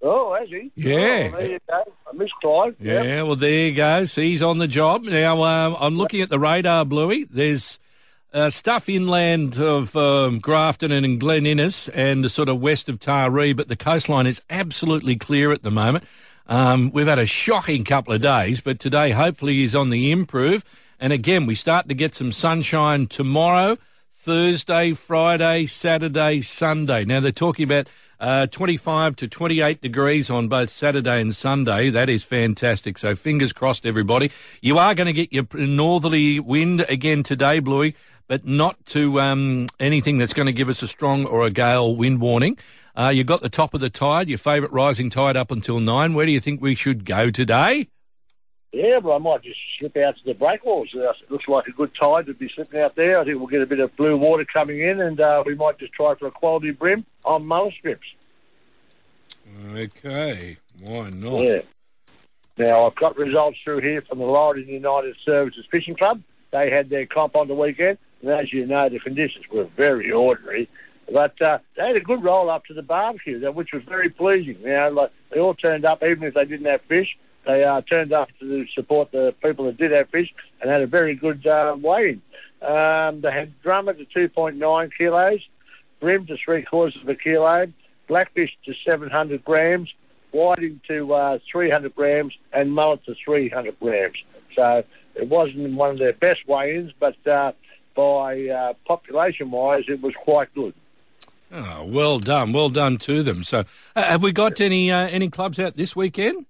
Oh, 0.02 0.34
has 0.34 0.48
he? 0.48 0.70
Yeah. 0.76 1.30
Oh, 1.34 1.36
there 1.36 1.50
you 1.50 1.58
go. 1.68 1.82
I 2.10 2.16
miss 2.16 2.30
Clive. 2.40 2.74
Yeah, 2.80 3.02
Yep. 3.02 3.26
well, 3.26 3.36
there 3.36 3.66
you 3.66 3.74
go. 3.74 4.04
So 4.06 4.22
he's 4.22 4.40
on 4.42 4.56
the 4.58 4.66
job. 4.68 5.02
Now, 5.02 5.42
um, 5.42 5.76
I'm 5.78 5.96
looking 5.98 6.22
at 6.22 6.30
the 6.30 6.38
radar, 6.38 6.86
Bluey. 6.86 7.26
There's 7.28 7.78
uh, 8.32 8.50
stuff 8.50 8.88
inland 8.88 9.58
of 9.58 9.96
um, 9.96 10.38
Grafton 10.38 10.92
and 10.92 11.18
Glen 11.18 11.46
Innes 11.46 11.88
and 11.88 12.30
sort 12.30 12.48
of 12.48 12.60
west 12.60 12.88
of 12.88 13.00
Taree, 13.00 13.56
but 13.56 13.68
the 13.68 13.76
coastline 13.76 14.26
is 14.26 14.40
absolutely 14.50 15.16
clear 15.16 15.52
at 15.52 15.62
the 15.62 15.70
moment. 15.70 16.04
Um, 16.46 16.90
we've 16.92 17.06
had 17.06 17.18
a 17.18 17.26
shocking 17.26 17.84
couple 17.84 18.12
of 18.12 18.22
days, 18.22 18.60
but 18.60 18.80
today 18.80 19.10
hopefully 19.10 19.62
is 19.62 19.74
on 19.74 19.90
the 19.90 20.10
improve. 20.10 20.64
And 20.98 21.12
again, 21.12 21.46
we 21.46 21.54
start 21.54 21.88
to 21.88 21.94
get 21.94 22.14
some 22.14 22.32
sunshine 22.32 23.06
tomorrow, 23.06 23.78
Thursday, 24.12 24.92
Friday, 24.92 25.66
Saturday, 25.66 26.40
Sunday. 26.40 27.04
Now 27.04 27.20
they're 27.20 27.32
talking 27.32 27.64
about 27.64 27.88
uh, 28.20 28.46
25 28.48 29.16
to 29.16 29.28
28 29.28 29.80
degrees 29.80 30.28
on 30.28 30.48
both 30.48 30.68
Saturday 30.68 31.20
and 31.20 31.34
Sunday. 31.34 31.88
That 31.88 32.10
is 32.10 32.22
fantastic. 32.22 32.98
So 32.98 33.14
fingers 33.14 33.52
crossed, 33.52 33.86
everybody. 33.86 34.30
You 34.60 34.76
are 34.76 34.94
going 34.94 35.06
to 35.06 35.12
get 35.12 35.32
your 35.32 35.46
northerly 35.54 36.38
wind 36.38 36.82
again 36.82 37.22
today, 37.22 37.60
Bluey, 37.60 37.94
but 38.30 38.46
not 38.46 38.86
to 38.86 39.20
um, 39.20 39.66
anything 39.80 40.16
that's 40.16 40.32
going 40.32 40.46
to 40.46 40.52
give 40.52 40.68
us 40.68 40.82
a 40.82 40.86
strong 40.86 41.26
or 41.26 41.42
a 41.42 41.50
gale 41.50 41.96
wind 41.96 42.20
warning. 42.20 42.56
Uh, 42.96 43.08
you 43.08 43.24
got 43.24 43.42
the 43.42 43.48
top 43.48 43.74
of 43.74 43.80
the 43.80 43.90
tide, 43.90 44.28
your 44.28 44.38
favourite 44.38 44.72
rising 44.72 45.10
tide 45.10 45.36
up 45.36 45.50
until 45.50 45.80
nine. 45.80 46.14
Where 46.14 46.26
do 46.26 46.30
you 46.30 46.38
think 46.38 46.60
we 46.60 46.76
should 46.76 47.04
go 47.04 47.32
today? 47.32 47.88
Yeah, 48.72 49.00
but 49.00 49.16
I 49.16 49.18
might 49.18 49.42
just 49.42 49.58
slip 49.80 49.96
out 49.96 50.14
to 50.16 50.24
the 50.24 50.34
breakwaters. 50.34 50.92
It 50.94 51.32
looks 51.32 51.48
like 51.48 51.66
a 51.66 51.72
good 51.72 51.90
tide 52.00 52.26
to 52.26 52.34
be 52.34 52.48
slipping 52.54 52.78
out 52.78 52.94
there. 52.94 53.18
I 53.18 53.24
think 53.24 53.36
we'll 53.36 53.48
get 53.48 53.62
a 53.62 53.66
bit 53.66 53.80
of 53.80 53.96
blue 53.96 54.16
water 54.16 54.44
coming 54.44 54.80
in, 54.80 55.00
and 55.00 55.20
uh, 55.20 55.42
we 55.44 55.56
might 55.56 55.80
just 55.80 55.92
try 55.92 56.14
for 56.14 56.28
a 56.28 56.30
quality 56.30 56.70
bream 56.70 57.04
on 57.24 57.44
mullet 57.44 57.74
strips. 57.80 58.06
Okay, 59.74 60.56
why 60.78 61.10
not? 61.10 61.40
Yeah. 61.40 61.62
Now, 62.58 62.86
I've 62.86 62.94
got 62.94 63.16
results 63.16 63.58
through 63.64 63.80
here 63.80 64.02
from 64.02 64.18
the 64.20 64.24
Laurieton 64.24 64.68
United 64.68 65.16
Services 65.24 65.64
Fishing 65.68 65.96
Club. 65.96 66.22
They 66.52 66.70
had 66.70 66.90
their 66.90 67.06
comp 67.06 67.34
on 67.34 67.48
the 67.48 67.54
weekend, 67.54 67.98
and 68.22 68.30
as 68.30 68.52
you 68.52 68.66
know, 68.66 68.88
the 68.88 68.98
conditions 68.98 69.44
were 69.50 69.64
very 69.76 70.10
ordinary. 70.10 70.68
But 71.12 71.40
uh, 71.42 71.58
they 71.76 71.88
had 71.88 71.96
a 71.96 72.00
good 72.00 72.22
roll 72.22 72.50
up 72.50 72.64
to 72.66 72.74
the 72.74 72.82
barbecue, 72.82 73.40
which 73.52 73.72
was 73.72 73.82
very 73.82 74.10
pleasing. 74.10 74.58
Now, 74.62 74.90
like, 74.90 75.10
they 75.30 75.40
all 75.40 75.54
turned 75.54 75.84
up, 75.84 76.02
even 76.02 76.22
if 76.24 76.34
they 76.34 76.44
didn't 76.44 76.66
have 76.66 76.82
fish. 76.82 77.16
They 77.46 77.64
uh, 77.64 77.80
turned 77.82 78.12
up 78.12 78.28
to 78.38 78.66
support 78.74 79.10
the 79.12 79.34
people 79.42 79.64
that 79.64 79.78
did 79.78 79.92
have 79.92 80.10
fish 80.10 80.32
and 80.60 80.70
had 80.70 80.82
a 80.82 80.86
very 80.86 81.14
good 81.14 81.46
uh, 81.46 81.76
weigh-in. 81.80 82.22
Um, 82.62 83.22
they 83.22 83.32
had 83.32 83.60
drummer 83.62 83.94
to 83.94 84.04
2.9 84.04 84.90
kilos, 84.96 85.40
bream 86.00 86.26
to 86.26 86.36
three 86.44 86.62
quarters 86.62 86.98
of 87.02 87.08
a 87.08 87.14
kilo, 87.14 87.66
blackfish 88.06 88.50
to 88.66 88.74
700 88.86 89.42
grams, 89.44 89.88
whiting 90.32 90.80
to 90.88 91.14
uh, 91.14 91.38
300 91.50 91.94
grams, 91.94 92.34
and 92.52 92.72
mullet 92.72 93.04
to 93.06 93.14
300 93.24 93.80
grams. 93.80 94.16
So 94.54 94.84
it 95.14 95.28
wasn't 95.28 95.74
one 95.74 95.90
of 95.90 95.98
their 95.98 96.12
best 96.12 96.46
weigh-ins, 96.46 96.92
but 97.00 97.16
uh, 97.26 97.52
by 98.00 98.48
uh, 98.48 98.72
population-wise, 98.86 99.84
it 99.88 100.00
was 100.00 100.14
quite 100.24 100.52
good. 100.54 100.74
Oh, 101.52 101.84
well 101.84 102.18
done, 102.18 102.52
well 102.52 102.68
done 102.70 102.96
to 102.98 103.22
them. 103.22 103.42
So, 103.44 103.64
uh, 103.96 104.02
have 104.04 104.22
we 104.22 104.32
got 104.32 104.60
any 104.60 104.90
uh, 104.90 105.08
any 105.08 105.28
clubs 105.28 105.58
out 105.58 105.76
this 105.76 105.96
weekend? 105.96 106.46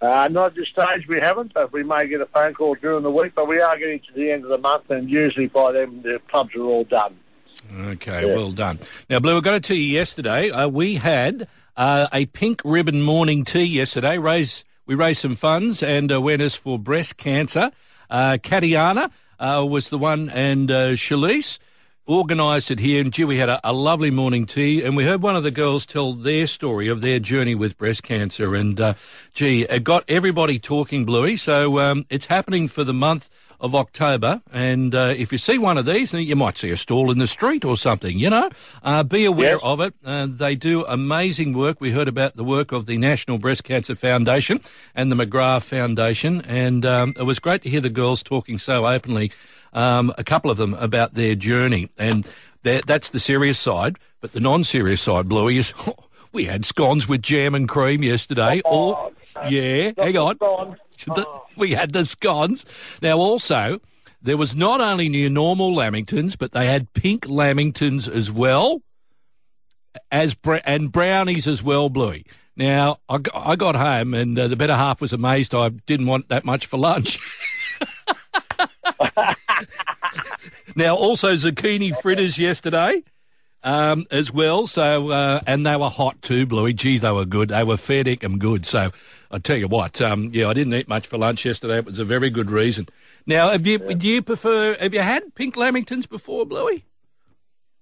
Uh, 0.00 0.28
not 0.30 0.48
at 0.48 0.54
this 0.54 0.68
stage, 0.68 1.08
we 1.08 1.18
haven't, 1.20 1.54
but 1.54 1.72
we 1.72 1.82
may 1.82 2.06
get 2.06 2.20
a 2.20 2.26
phone 2.26 2.54
call 2.54 2.74
during 2.76 3.02
the 3.02 3.10
week. 3.10 3.32
But 3.34 3.48
we 3.48 3.60
are 3.60 3.76
getting 3.78 4.00
to 4.00 4.12
the 4.14 4.30
end 4.30 4.44
of 4.44 4.50
the 4.50 4.58
month, 4.58 4.90
and 4.90 5.08
usually 5.10 5.46
by 5.48 5.72
then 5.72 6.02
the 6.02 6.20
clubs 6.30 6.54
are 6.54 6.62
all 6.62 6.84
done. 6.84 7.16
Okay, 7.80 8.26
Yeah. 8.28 8.34
well 8.36 8.52
done. 8.52 8.78
Now, 9.10 9.18
Blue, 9.18 9.38
I 9.38 9.40
got 9.40 9.54
it 9.54 9.64
to 9.64 9.74
you 9.74 9.92
yesterday, 9.94 10.50
uh, 10.50 10.68
we 10.68 10.96
had 10.96 11.48
uh, 11.76 12.06
a 12.12 12.26
pink 12.26 12.60
ribbon 12.64 13.02
morning 13.02 13.44
tea 13.44 13.64
yesterday. 13.64 14.18
Raise, 14.18 14.64
we 14.86 14.94
raised 14.94 15.22
some 15.22 15.34
funds 15.34 15.82
and 15.82 16.10
awareness 16.12 16.54
for 16.54 16.78
breast 16.78 17.16
cancer. 17.16 17.72
Uh, 18.10 18.36
Katiana 18.42 19.10
uh, 19.38 19.64
was 19.68 19.88
the 19.88 19.98
one, 19.98 20.30
and 20.30 20.70
uh, 20.70 20.90
Shalise 20.92 21.58
organised 22.08 22.70
it 22.70 22.78
here. 22.78 23.00
And 23.00 23.12
gee, 23.12 23.24
we 23.24 23.38
had 23.38 23.48
a, 23.48 23.60
a 23.62 23.72
lovely 23.72 24.10
morning 24.10 24.46
tea, 24.46 24.82
and 24.82 24.96
we 24.96 25.04
heard 25.04 25.22
one 25.22 25.36
of 25.36 25.42
the 25.42 25.50
girls 25.50 25.84
tell 25.84 26.14
their 26.14 26.46
story 26.46 26.88
of 26.88 27.00
their 27.00 27.18
journey 27.18 27.54
with 27.54 27.76
breast 27.76 28.02
cancer. 28.02 28.54
And 28.54 28.80
uh, 28.80 28.94
gee, 29.34 29.62
it 29.62 29.84
got 29.84 30.04
everybody 30.08 30.58
talking, 30.58 31.04
Bluey. 31.04 31.36
So 31.36 31.78
um, 31.78 32.06
it's 32.08 32.26
happening 32.26 32.68
for 32.68 32.84
the 32.84 32.94
month 32.94 33.28
of 33.60 33.74
October. 33.74 34.40
And 34.52 34.94
uh, 34.94 35.14
if 35.16 35.32
you 35.32 35.38
see 35.38 35.58
one 35.58 35.78
of 35.78 35.86
these, 35.86 36.12
you 36.12 36.36
might 36.36 36.56
see 36.58 36.70
a 36.70 36.76
stall 36.76 37.10
in 37.10 37.18
the 37.18 37.26
street 37.26 37.64
or 37.64 37.76
something, 37.76 38.18
you 38.18 38.30
know, 38.30 38.50
uh, 38.82 39.02
be 39.02 39.24
aware 39.24 39.54
Yes. 39.54 39.60
of 39.62 39.80
it. 39.80 39.94
Uh, 40.04 40.26
they 40.30 40.54
do 40.54 40.84
amazing 40.86 41.54
work. 41.54 41.80
We 41.80 41.90
heard 41.92 42.08
about 42.08 42.36
the 42.36 42.44
work 42.44 42.72
of 42.72 42.86
the 42.86 42.98
National 42.98 43.38
Breast 43.38 43.64
Cancer 43.64 43.94
Foundation 43.94 44.60
and 44.94 45.10
the 45.10 45.16
McGrath 45.16 45.62
Foundation. 45.64 46.40
And 46.42 46.86
um, 46.86 47.14
it 47.18 47.22
was 47.24 47.38
great 47.38 47.62
to 47.62 47.70
hear 47.70 47.80
the 47.80 47.90
girls 47.90 48.22
talking 48.22 48.58
so 48.58 48.86
openly, 48.86 49.32
um, 49.72 50.12
a 50.16 50.24
couple 50.24 50.50
of 50.50 50.56
them, 50.56 50.74
about 50.74 51.14
their 51.14 51.34
journey. 51.34 51.90
And 51.98 52.26
that's 52.62 53.10
the 53.10 53.20
serious 53.20 53.58
side. 53.58 53.96
But 54.20 54.32
the 54.32 54.40
non 54.40 54.64
serious 54.64 55.00
side, 55.00 55.28
Bluey, 55.28 55.58
is 55.58 55.72
we 56.32 56.44
had 56.44 56.64
scones 56.64 57.08
with 57.08 57.22
jam 57.22 57.54
and 57.54 57.68
cream 57.68 58.02
yesterday. 58.02 58.60
or, 58.64 59.07
yeah, 59.48 59.92
hang 59.96 60.16
on. 60.16 60.76
The- 61.06 61.26
we 61.56 61.72
had 61.72 61.92
the 61.92 62.04
scones. 62.04 62.66
Now, 63.00 63.18
also, 63.18 63.80
there 64.20 64.36
was 64.36 64.56
not 64.56 64.80
only 64.80 65.06
your 65.06 65.30
normal 65.30 65.72
lamingtons, 65.74 66.36
but 66.36 66.50
they 66.50 66.66
had 66.66 66.92
pink 66.92 67.24
lamingtons 67.26 68.08
as 68.08 68.32
well, 68.32 68.82
as 70.10 70.34
br- 70.34 70.56
and 70.64 70.90
brownies 70.90 71.46
as 71.46 71.62
well, 71.62 71.88
Bluey. 71.88 72.24
Now 72.56 72.98
I 73.08 73.54
got 73.54 73.76
home 73.76 74.14
and 74.14 74.36
uh, 74.36 74.48
the 74.48 74.56
better 74.56 74.74
half 74.74 75.00
was 75.00 75.12
amazed 75.12 75.54
I 75.54 75.68
didn't 75.68 76.06
want 76.06 76.28
that 76.28 76.44
much 76.44 76.66
for 76.66 76.76
lunch. 76.76 77.20
now 80.74 80.96
also 80.96 81.34
zucchini 81.34 81.96
fritters 82.02 82.36
yesterday. 82.38 83.04
Um, 83.62 84.06
as 84.12 84.32
well, 84.32 84.68
so 84.68 85.10
uh, 85.10 85.40
and 85.46 85.66
they 85.66 85.74
were 85.76 85.88
hot 85.90 86.22
too, 86.22 86.46
Bluey. 86.46 86.72
Geez, 86.72 87.00
they 87.00 87.10
were 87.10 87.24
good. 87.24 87.48
They 87.48 87.64
were 87.64 87.76
fair 87.76 88.04
dinkum 88.04 88.38
good. 88.38 88.64
So 88.64 88.92
I 89.30 89.38
tell 89.38 89.56
you 89.56 89.68
what, 89.68 90.00
um, 90.00 90.30
yeah, 90.32 90.48
I 90.48 90.54
didn't 90.54 90.72
eat 90.74 90.88
much 90.88 91.06
for 91.06 91.18
lunch 91.18 91.44
yesterday. 91.44 91.78
It 91.78 91.84
was 91.84 91.98
a 91.98 92.04
very 92.04 92.30
good 92.30 92.50
reason. 92.50 92.88
Now, 93.26 93.50
have 93.50 93.66
you 93.66 93.78
do 93.94 94.08
you 94.08 94.22
prefer? 94.22 94.76
Have 94.78 94.94
you 94.94 95.00
had 95.00 95.34
pink 95.34 95.54
lamingtons 95.56 96.08
before, 96.08 96.46
Bluey? 96.46 96.84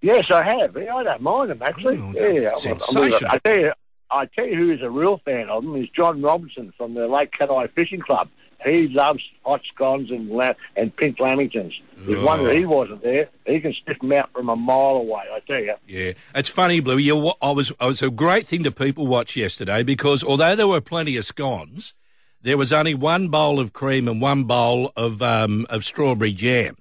Yes, 0.02 0.24
I 0.30 0.42
have. 0.44 0.76
I 0.76 1.02
don't 1.04 1.22
mind 1.22 1.50
them 1.50 1.62
actually. 1.62 1.98
Oh, 1.98 2.12
yeah, 2.14 2.50
I- 2.50 2.58
I. 3.04 3.10
I 3.30 3.38
tell 3.38 3.58
you, 3.58 3.72
I 4.10 4.26
tell 4.26 4.46
you, 4.46 4.56
who 4.56 4.72
is 4.72 4.82
a 4.82 4.90
real 4.90 5.18
fan 5.24 5.48
of 5.48 5.64
them 5.64 5.76
is 5.76 5.88
John 5.94 6.22
Robinson 6.22 6.72
from 6.76 6.94
the 6.94 7.06
Lake 7.08 7.30
Cathie 7.38 7.68
Fishing 7.74 8.00
Club. 8.00 8.28
He 8.64 8.88
loves 8.88 9.20
hot 9.44 9.60
scones 9.72 10.10
and 10.10 10.28
la- 10.30 10.54
and 10.76 10.94
pink 10.96 11.18
lamingtons. 11.18 11.72
If 12.08 12.16
Oh. 12.18 12.24
one 12.24 12.44
that 12.44 12.56
he 12.56 12.64
wasn't 12.64 13.02
there, 13.02 13.28
he 13.46 13.60
can 13.60 13.74
sniff 13.84 13.98
them 14.00 14.12
out 14.12 14.32
from 14.32 14.48
a 14.48 14.56
mile 14.56 14.96
away. 14.96 15.22
I 15.32 15.40
tell 15.40 15.60
you. 15.60 15.74
Yeah, 15.86 16.12
it's 16.34 16.48
funny, 16.48 16.80
Bluey. 16.80 17.02
You, 17.04 17.32
I 17.42 17.50
was, 17.50 17.70
I 17.78 17.86
was 17.86 18.00
a 18.02 18.10
great 18.10 18.46
thing 18.46 18.64
to 18.64 18.70
people 18.72 19.06
watch 19.06 19.36
yesterday 19.36 19.82
because 19.82 20.24
although 20.24 20.56
there 20.56 20.66
were 20.68 20.80
plenty 20.80 21.16
of 21.16 21.26
scones, 21.26 21.94
there 22.42 22.56
was 22.56 22.72
only 22.72 22.94
one 22.94 23.28
bowl 23.28 23.60
of 23.60 23.72
cream 23.72 24.08
and 24.08 24.20
one 24.22 24.44
bowl 24.44 24.90
of 24.96 25.20
um, 25.22 25.66
of 25.68 25.84
strawberry 25.84 26.32
jam, 26.32 26.76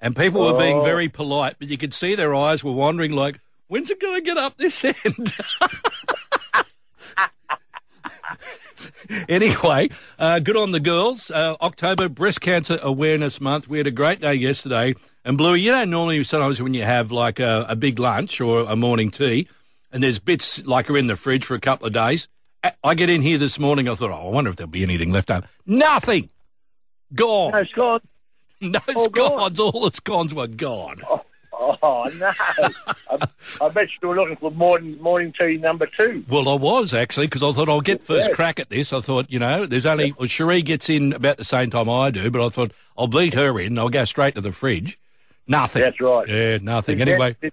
and 0.00 0.16
people 0.16 0.44
were 0.46 0.58
being 0.58 0.78
Oh. 0.78 0.82
very 0.82 1.08
polite, 1.08 1.56
but 1.58 1.68
you 1.68 1.76
could 1.76 1.92
see 1.94 2.14
their 2.14 2.34
eyes 2.34 2.64
were 2.64 2.72
wandering, 2.72 3.12
like, 3.12 3.38
when's 3.68 3.90
it 3.90 4.00
going 4.00 4.14
to 4.14 4.22
get 4.22 4.38
up 4.38 4.56
this 4.56 4.82
end? 4.84 4.94
anyway, 9.28 9.88
uh, 10.18 10.38
good 10.38 10.56
on 10.56 10.70
the 10.70 10.80
girls. 10.80 11.30
Uh, 11.30 11.56
October 11.60 12.08
Breast 12.08 12.40
Cancer 12.40 12.78
Awareness 12.82 13.40
Month. 13.40 13.68
We 13.68 13.78
had 13.78 13.86
a 13.86 13.92
great 13.92 14.20
day 14.20 14.34
yesterday. 14.34 14.94
And 15.24 15.36
Bluey, 15.36 15.60
you 15.60 15.72
know, 15.72 15.84
normally 15.84 16.22
sometimes 16.24 16.60
when 16.62 16.74
you 16.74 16.84
have 16.84 17.12
like 17.12 17.38
a, 17.40 17.66
a 17.68 17.76
big 17.76 17.98
lunch 17.98 18.40
or 18.40 18.60
a 18.60 18.76
morning 18.76 19.10
tea, 19.10 19.48
and 19.92 20.02
there's 20.02 20.18
bits 20.18 20.64
like 20.66 20.88
are 20.90 20.96
in 20.96 21.06
the 21.06 21.16
fridge 21.16 21.44
for 21.44 21.54
a 21.54 21.60
couple 21.60 21.86
of 21.86 21.92
days. 21.92 22.28
I- 22.82 22.94
get 22.94 23.10
in 23.10 23.22
here 23.22 23.38
this 23.38 23.58
morning. 23.58 23.88
I 23.88 23.94
thought, 23.94 24.10
oh, 24.10 24.28
I 24.28 24.30
wonder 24.30 24.50
if 24.50 24.56
there'll 24.56 24.70
be 24.70 24.82
anything 24.82 25.12
left 25.12 25.30
over. 25.30 25.48
Nothing. 25.66 26.30
Gone. 27.14 27.52
No 27.52 27.64
scones. 27.64 28.02
No 28.60 28.80
all 28.96 29.08
gone. 29.08 29.56
All 29.60 29.88
the 29.88 29.94
scones 29.94 30.34
were 30.34 30.48
gone. 30.48 31.00
Oh 31.08 31.24
no! 31.60 32.32
I, 33.10 33.18
I 33.60 33.68
bet 33.70 33.88
you 34.00 34.08
were 34.08 34.16
looking 34.16 34.36
for 34.36 34.50
morning 34.50 35.00
morning 35.00 35.32
tea 35.38 35.56
number 35.56 35.88
two. 35.96 36.24
Well, 36.28 36.48
I 36.48 36.54
was 36.54 36.94
actually 36.94 37.26
because 37.26 37.42
I 37.42 37.52
thought 37.52 37.68
I'll 37.68 37.80
get 37.80 38.02
first 38.02 38.28
Yeah. 38.28 38.34
crack 38.34 38.60
at 38.60 38.70
this. 38.70 38.92
I 38.92 39.00
thought, 39.00 39.30
you 39.30 39.38
know, 39.38 39.66
there's 39.66 39.86
only 39.86 40.12
well, 40.18 40.28
Cherie 40.28 40.62
gets 40.62 40.88
in 40.88 41.12
about 41.12 41.36
the 41.36 41.44
same 41.44 41.70
time 41.70 41.88
I 41.90 42.10
do, 42.10 42.30
but 42.30 42.44
I 42.44 42.48
thought 42.48 42.72
I'll 42.96 43.06
beat 43.08 43.34
her 43.34 43.58
in. 43.60 43.78
I'll 43.78 43.88
go 43.88 44.04
straight 44.04 44.34
to 44.36 44.40
the 44.40 44.52
fridge. 44.52 44.98
Nothing. 45.46 45.82
That's 45.82 46.00
right. 46.00 46.28
Yeah, 46.28 46.58
nothing. 46.58 46.98
Did 46.98 47.08
you- 47.08 47.14
Anyway, 47.14 47.36
did, 47.40 47.52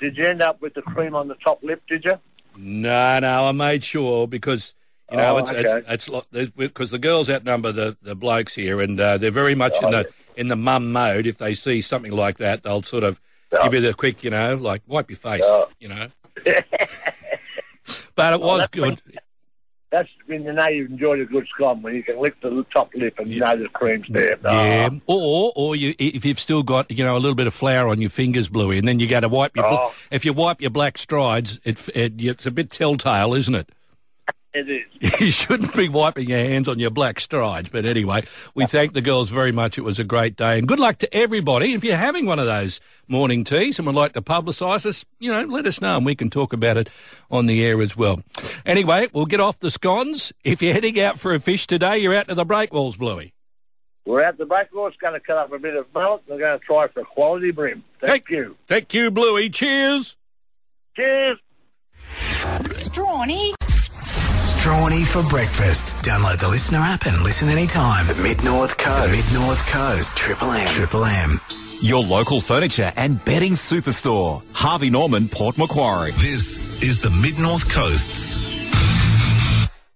did 0.00 0.16
you 0.16 0.26
end 0.26 0.42
up 0.42 0.60
with 0.60 0.74
the 0.74 0.82
cream 0.82 1.14
on 1.14 1.28
the 1.28 1.36
top 1.36 1.62
lip? 1.62 1.82
Did 1.88 2.04
you? 2.04 2.18
no, 2.56 3.18
no, 3.20 3.46
I 3.48 3.52
made 3.52 3.82
sure 3.84 4.26
because 4.28 4.74
you 5.10 5.16
know 5.18 5.36
Oh, 5.36 5.38
it's, 5.38 5.50
okay. 5.50 5.82
it's 5.88 6.10
it's 6.32 6.50
because 6.56 6.90
the 6.90 6.98
girls 6.98 7.30
outnumber 7.30 7.70
the 7.72 7.96
the 8.02 8.14
blokes 8.14 8.54
here, 8.54 8.80
and 8.80 9.00
uh, 9.00 9.16
they're 9.18 9.30
very 9.30 9.54
much 9.54 9.74
in 9.82 9.90
the 9.90 10.08
in 10.36 10.48
the 10.48 10.56
mum 10.56 10.92
mode. 10.92 11.26
If 11.26 11.38
they 11.38 11.54
see 11.54 11.80
something 11.80 12.12
like 12.12 12.38
that, 12.38 12.62
they'll 12.62 12.82
sort 12.82 13.04
of 13.04 13.20
Yeah. 13.52 13.64
give 13.64 13.74
you 13.74 13.80
the 13.80 13.94
quick, 13.94 14.24
you 14.24 14.30
know, 14.30 14.54
like 14.56 14.82
wipe 14.86 15.10
your 15.10 15.18
face, 15.18 15.42
Yeah. 15.44 15.64
you 15.78 15.88
know. 15.88 16.08
but 18.14 18.32
it 18.34 18.40
was 18.40 18.60
that's 18.60 18.70
good. 18.70 19.00
That's 19.90 20.08
when 20.24 20.44
you 20.44 20.52
know 20.54 20.68
you've 20.68 20.90
enjoyed 20.90 21.20
a 21.20 21.26
good 21.26 21.46
scone 21.54 21.82
when 21.82 21.94
you 21.94 22.02
can 22.02 22.18
lick 22.18 22.40
the 22.40 22.64
top 22.72 22.90
lip 22.94 23.14
and 23.18 23.28
you 23.30 23.40
know 23.40 23.54
the 23.58 23.68
cream's 23.68 24.06
there. 24.08 24.38
Yeah, 24.42 24.88
Oh, 25.06 25.20
or 25.20 25.52
or 25.54 25.76
you 25.76 25.94
if 25.98 26.24
you've 26.24 26.40
still 26.40 26.62
got 26.62 26.90
you 26.90 27.04
know 27.04 27.14
a 27.14 27.18
little 27.18 27.34
bit 27.34 27.46
of 27.46 27.52
flour 27.52 27.88
on 27.88 28.00
your 28.00 28.08
fingers, 28.08 28.48
Bluey, 28.48 28.78
and 28.78 28.88
then 28.88 29.00
you 29.00 29.06
go 29.06 29.20
to 29.20 29.28
wipe 29.28 29.54
your 29.54 29.68
bl- 29.68 29.74
Oh. 29.78 29.94
if 30.10 30.24
you 30.24 30.32
wipe 30.32 30.62
your 30.62 30.70
black 30.70 30.96
strides, 30.96 31.60
it, 31.64 31.86
it 31.94 32.14
it's 32.18 32.46
a 32.46 32.50
bit 32.50 32.70
telltale, 32.70 33.34
isn't 33.34 33.54
it? 33.54 33.68
It 34.54 34.68
is. 34.68 35.20
you 35.20 35.30
shouldn't 35.30 35.74
be 35.74 35.88
wiping 35.88 36.28
your 36.28 36.38
hands 36.38 36.68
on 36.68 36.78
your 36.78 36.90
black 36.90 37.20
strides. 37.20 37.70
But 37.70 37.86
anyway, 37.86 38.24
we 38.54 38.66
thank 38.66 38.92
the 38.92 39.00
girls 39.00 39.30
very 39.30 39.50
much. 39.50 39.78
It 39.78 39.82
was 39.82 39.98
a 39.98 40.04
great 40.04 40.36
day, 40.36 40.58
and 40.58 40.68
good 40.68 40.78
luck 40.78 40.98
to 40.98 41.14
everybody. 41.14 41.72
If 41.72 41.82
you're 41.82 41.96
having 41.96 42.26
one 42.26 42.38
of 42.38 42.44
those 42.44 42.78
morning 43.08 43.44
teas 43.44 43.78
and 43.78 43.86
would 43.86 43.94
like 43.94 44.12
to 44.12 44.20
publicise 44.20 44.84
us, 44.84 45.06
you 45.18 45.32
know, 45.32 45.42
let 45.44 45.66
us 45.66 45.80
know, 45.80 45.96
and 45.96 46.04
we 46.04 46.14
can 46.14 46.28
talk 46.28 46.52
about 46.52 46.76
it 46.76 46.90
on 47.30 47.46
the 47.46 47.64
air 47.64 47.80
as 47.80 47.96
well. 47.96 48.22
Anyway, 48.66 49.08
we'll 49.14 49.24
get 49.24 49.40
off 49.40 49.58
the 49.58 49.70
scones. 49.70 50.34
If 50.44 50.60
you're 50.60 50.74
heading 50.74 51.00
out 51.00 51.18
for 51.18 51.32
a 51.32 51.40
fish 51.40 51.66
today, 51.66 51.98
you're 51.98 52.14
out 52.14 52.28
to 52.28 52.34
the 52.34 52.44
breakwalls, 52.44 52.98
Bluey. 52.98 53.32
We're 54.04 54.22
at 54.22 54.36
the 54.36 54.46
back 54.46 54.70
door. 54.72 54.88
It's 54.88 54.96
going 54.98 55.14
to 55.14 55.20
cut 55.20 55.38
up 55.38 55.52
a 55.52 55.58
bit 55.58 55.76
of 55.76 55.86
mullet. 55.94 56.22
We're 56.28 56.38
going 56.38 56.58
to 56.58 56.64
try 56.64 56.88
for 56.88 57.00
a 57.00 57.04
quality 57.04 57.52
bream. 57.52 57.84
Thank 58.00 58.28
you. 58.28 58.56
Thank 58.66 58.92
you, 58.92 59.10
Bluey. 59.10 59.48
Cheers. 59.48 60.16
Cheers. 60.96 61.38
Strawny. 62.80 63.54
Strawny 64.62 65.04
for 65.04 65.28
breakfast. 65.28 66.04
Download 66.04 66.38
the 66.38 66.46
Listener 66.46 66.78
app 66.78 67.06
and 67.06 67.20
listen 67.22 67.48
anytime. 67.48 68.06
The 68.06 68.14
Mid 68.14 68.44
North 68.44 68.78
Coast. 68.78 69.10
Mid 69.10 69.40
North 69.40 69.66
Coast. 69.66 70.16
Triple 70.16 70.52
M. 70.52 70.68
Triple 70.68 71.04
M. 71.04 71.40
Your 71.80 72.04
local 72.04 72.40
furniture 72.40 72.92
and 72.94 73.18
bedding 73.24 73.54
superstore. 73.54 74.40
Harvey 74.52 74.88
Norman, 74.88 75.28
Port 75.28 75.58
Macquarie. 75.58 76.12
This 76.12 76.80
is 76.80 77.00
the 77.00 77.10
Mid 77.10 77.40
North 77.40 77.68
Coast's 77.72 78.36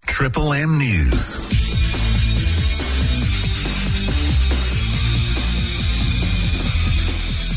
Triple 0.05 0.53
M 0.53 0.79
News. 0.79 1.96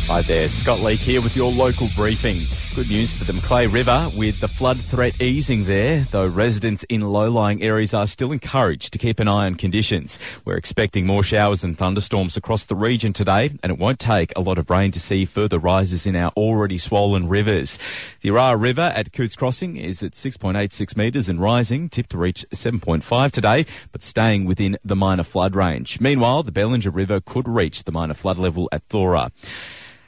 Hi 0.10 0.24
there, 0.24 0.48
Scott 0.48 0.80
Leake 0.80 1.02
here 1.02 1.22
with 1.22 1.36
your 1.36 1.52
local 1.52 1.88
briefing. 1.96 2.40
Good 2.74 2.90
news 2.90 3.12
for 3.12 3.26
the 3.26 3.34
Macleay 3.34 3.68
River 3.68 4.10
with 4.18 4.40
the 4.40 4.48
flood 4.48 4.80
threat 4.80 5.22
easing 5.22 5.66
there, 5.66 6.00
though 6.10 6.26
residents 6.26 6.84
in 6.86 7.02
low-lying 7.02 7.62
areas 7.62 7.94
are 7.94 8.08
still 8.08 8.32
encouraged 8.32 8.92
to 8.94 8.98
keep 8.98 9.20
an 9.20 9.28
eye 9.28 9.46
on 9.46 9.54
conditions. 9.54 10.18
We're 10.46 10.58
expecting 10.58 11.06
more 11.06 11.22
showers 11.22 11.64
and 11.64 11.78
thunderstorms 11.78 12.36
across 12.36 12.66
the 12.66 12.76
region 12.76 13.14
today, 13.14 13.52
and 13.62 13.72
it 13.72 13.78
won't 13.78 14.00
take 14.00 14.34
a 14.36 14.42
lot 14.42 14.58
of 14.58 14.72
rain 14.72 14.90
to 14.94 15.00
see 15.00 15.26
further 15.26 15.60
rises 15.60 16.08
in 16.08 16.16
our 16.16 16.32
already 16.32 16.80
swollen 16.80 17.30
rivers. 17.30 17.78
The 18.22 18.30
Orara 18.30 18.60
River 18.60 18.92
at 18.96 19.14
Coutts 19.14 19.36
Crossing 19.36 19.78
is 19.78 20.02
at 20.02 20.14
6.86 20.14 20.98
metres 20.98 21.30
and 21.30 21.40
rising, 21.40 21.88
tipped 21.88 22.10
to 22.10 22.18
reach 22.18 22.48
7.5 22.52 23.30
today, 23.30 23.68
but 23.92 24.02
staying 24.02 24.46
within 24.46 24.76
the 24.84 24.96
minor 24.96 25.24
flood 25.24 25.54
range. 25.54 26.02
Meanwhile, 26.02 26.42
the 26.42 26.52
Bellinger 26.52 26.90
River 26.90 27.22
could 27.22 27.48
reach 27.48 27.84
the 27.84 27.92
minor 27.92 28.16
flood 28.16 28.40
level 28.40 28.68
at 28.72 28.82
Thora. 28.86 29.32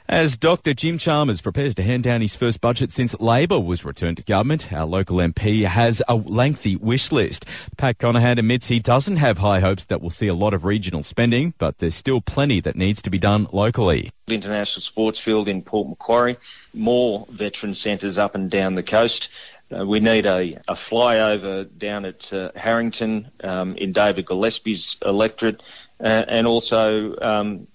As 0.08 0.36
Dr. 0.36 0.74
Jim 0.74 0.98
Chalmers 0.98 1.40
prepares 1.40 1.76
to 1.76 1.82
hand 1.82 2.02
down 2.02 2.20
his 2.20 2.34
first 2.34 2.60
budget 2.60 2.90
since 2.90 3.18
Labor 3.20 3.60
was 3.60 3.84
returned 3.84 4.16
to 4.16 4.24
government, 4.24 4.72
our 4.72 4.84
local 4.84 5.18
MP 5.18 5.64
has 5.64 6.02
a 6.08 6.16
lengthy 6.16 6.74
wish 6.74 7.12
list. 7.12 7.46
Pat 7.76 7.98
Conaghan 7.98 8.38
admits 8.38 8.66
he 8.66 8.80
doesn't 8.80 9.16
have 9.16 9.38
high 9.38 9.60
hopes 9.60 9.84
that 9.86 10.00
we'll 10.00 10.10
see 10.10 10.26
a 10.26 10.34
lot 10.34 10.54
of 10.54 10.64
regional 10.64 11.04
spending, 11.04 11.54
but 11.58 11.78
there's 11.78 11.94
still 11.94 12.20
plenty 12.20 12.60
that 12.60 12.74
needs 12.74 13.00
to 13.02 13.10
be 13.10 13.18
done 13.18 13.46
locally. 13.52 14.10
International 14.26 14.82
Sports 14.82 15.20
Field 15.20 15.48
in 15.48 15.62
Port 15.62 15.88
Macquarie, 15.88 16.36
more 16.74 17.24
veteran 17.30 17.72
centres 17.72 18.18
up 18.18 18.34
and 18.34 18.50
down 18.50 18.74
the 18.74 18.82
coast. 18.82 19.28
Uh, 19.74 19.86
we 19.86 20.00
need 20.00 20.26
a, 20.26 20.58
a 20.68 20.74
flyover 20.74 21.66
down 21.78 22.04
at 22.04 22.32
uh, 22.32 22.50
Harrington 22.56 23.30
um, 23.44 23.76
in 23.76 23.92
David 23.92 24.26
Gillespie's 24.26 24.96
electorate 25.04 25.62
uh, 26.00 26.24
and 26.28 26.46
also 26.46 27.16
um, 27.20 27.66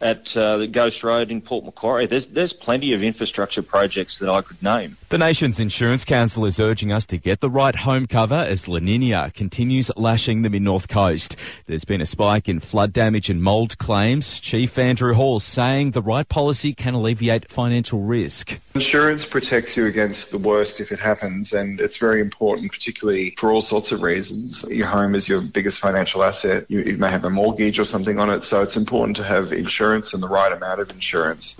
at 0.00 0.36
uh, 0.36 0.58
the 0.58 0.66
Ghost 0.66 1.02
Road 1.02 1.30
in 1.30 1.40
Port 1.40 1.64
Macquarie. 1.64 2.06
There's, 2.06 2.26
there's 2.26 2.52
plenty 2.52 2.92
of 2.92 3.02
infrastructure 3.02 3.62
projects 3.62 4.18
that 4.18 4.28
I 4.28 4.42
could 4.42 4.62
name. 4.62 4.96
The 5.08 5.18
nation's 5.18 5.58
insurance 5.58 6.04
council 6.04 6.44
is 6.44 6.60
urging 6.60 6.92
us 6.92 7.06
to 7.06 7.16
get 7.16 7.40
the 7.40 7.48
right 7.48 7.74
home 7.74 8.06
cover 8.06 8.34
as 8.34 8.68
La 8.68 8.78
Nina 8.78 9.30
continues 9.30 9.90
lashing 9.96 10.42
the 10.42 10.50
mid-north 10.50 10.88
coast. 10.88 11.36
There's 11.66 11.84
been 11.84 12.00
a 12.00 12.06
spike 12.06 12.48
in 12.48 12.60
flood 12.60 12.92
damage 12.92 13.30
and 13.30 13.42
mould 13.42 13.78
claims. 13.78 14.38
Chief 14.38 14.76
Andrew 14.78 15.14
Hall 15.14 15.40
saying 15.40 15.92
the 15.92 16.02
right 16.02 16.28
policy 16.28 16.74
can 16.74 16.94
alleviate 16.94 17.50
financial 17.50 18.00
risk. 18.00 18.58
Insurance 18.74 19.24
protects 19.24 19.76
you 19.76 19.86
against 19.86 20.30
the 20.30 20.38
worst 20.38 20.80
if 20.80 20.92
it 20.92 20.98
happens, 20.98 21.54
and 21.54 21.80
it's 21.80 21.96
very 21.96 22.20
important, 22.20 22.70
particularly 22.70 23.34
for 23.38 23.50
all 23.50 23.62
sorts 23.62 23.92
of 23.92 24.02
reasons. 24.02 24.64
Your 24.68 24.88
home 24.88 25.14
is 25.14 25.28
your 25.28 25.40
biggest 25.40 25.80
financial 25.80 26.22
asset. 26.22 26.66
You, 26.68 26.80
you 26.80 26.96
may 26.98 27.10
have 27.10 27.24
a 27.24 27.30
mortgage 27.30 27.78
or 27.78 27.84
something 27.84 28.18
on 28.18 28.28
it, 28.28 28.44
so 28.44 28.60
it's 28.60 28.76
important 28.76 29.16
to 29.16 29.24
have 29.24 29.52
insurance 29.52 29.85
and 29.94 30.22
the 30.22 30.28
right 30.28 30.52
amount 30.52 30.80
of 30.80 30.90
insurance. 30.90 31.56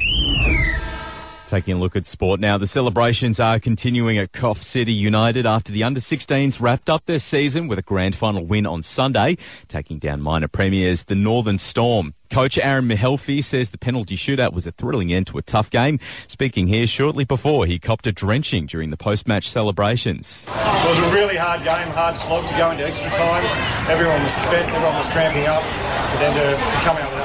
Taking 1.47 1.76
a 1.76 1.78
look 1.78 1.95
at 1.95 2.06
sport 2.06 2.40
now, 2.40 2.59
the 2.59 2.66
celebrations 2.66 3.38
are 3.38 3.61
continuing 3.61 4.18
at 4.18 4.33
Coffs 4.33 4.64
City 4.64 4.92
United 4.92 5.47
after 5.47 5.71
the 5.71 5.85
under 5.85 6.00
16s 6.00 6.61
wrapped 6.61 6.90
up 6.90 7.04
their 7.04 7.21
season 7.21 7.68
with 7.68 7.78
a 7.78 7.83
grand 7.83 8.16
final 8.16 8.45
win 8.45 8.66
on 8.66 8.83
Sunday, 8.83 9.37
taking 9.68 10.00
down 10.00 10.21
minor 10.21 10.49
premiers, 10.49 11.04
the 11.04 11.14
Northern 11.14 11.56
Storm. 11.56 12.14
Coach 12.30 12.59
Aaron 12.59 12.88
Mihelfi 12.88 13.45
says 13.45 13.71
the 13.71 13.78
penalty 13.78 14.16
shootout 14.16 14.52
was 14.52 14.66
a 14.66 14.73
thrilling 14.73 15.12
end 15.12 15.28
to 15.28 15.38
a 15.38 15.42
tough 15.42 15.71
game. 15.71 16.00
Speaking 16.26 16.66
here 16.66 16.88
shortly 16.88 17.25
before 17.25 17.64
he 17.64 17.78
copped 17.78 18.09
a 18.09 18.12
drenching 18.12 18.66
during 18.66 18.90
the 18.90 18.97
post-match 18.97 19.49
celebrations. 19.49 20.47
It 20.49 20.88
was 20.88 20.99
a 20.99 21.14
really 21.14 21.37
hard 21.37 21.62
game, 21.62 21.95
hard 21.95 22.16
slog 22.16 22.49
to 22.49 22.56
go 22.56 22.73
into 22.73 22.85
extra 22.85 23.09
time. 23.11 23.45
Everyone 23.88 24.21
was 24.21 24.33
spent, 24.33 24.68
everyone 24.68 24.97
was 24.97 25.06
cramping 25.09 25.47
up, 25.47 25.62
but 25.62 26.18
then 26.18 26.35
to, 26.35 26.56
to 26.56 26.76
come 26.83 26.97
out 26.97 27.09
with 27.09 27.14
that 27.14 27.14
result. 27.14 27.15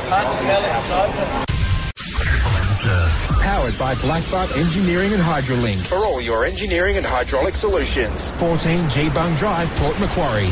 Powered 3.42 3.80
by 3.80 3.94
Blackbutt 4.04 4.58
Engineering 4.60 5.14
and 5.14 5.22
Hydrolink. 5.22 5.88
For 5.88 5.96
all 5.96 6.20
your 6.20 6.44
engineering 6.44 6.98
and 6.98 7.06
hydraulic 7.06 7.56
solutions. 7.56 8.32
14 8.32 8.90
G 8.90 9.10
Bung 9.10 9.34
Drive, 9.36 9.70
Port 9.78 9.98
Macquarie. 10.02 10.52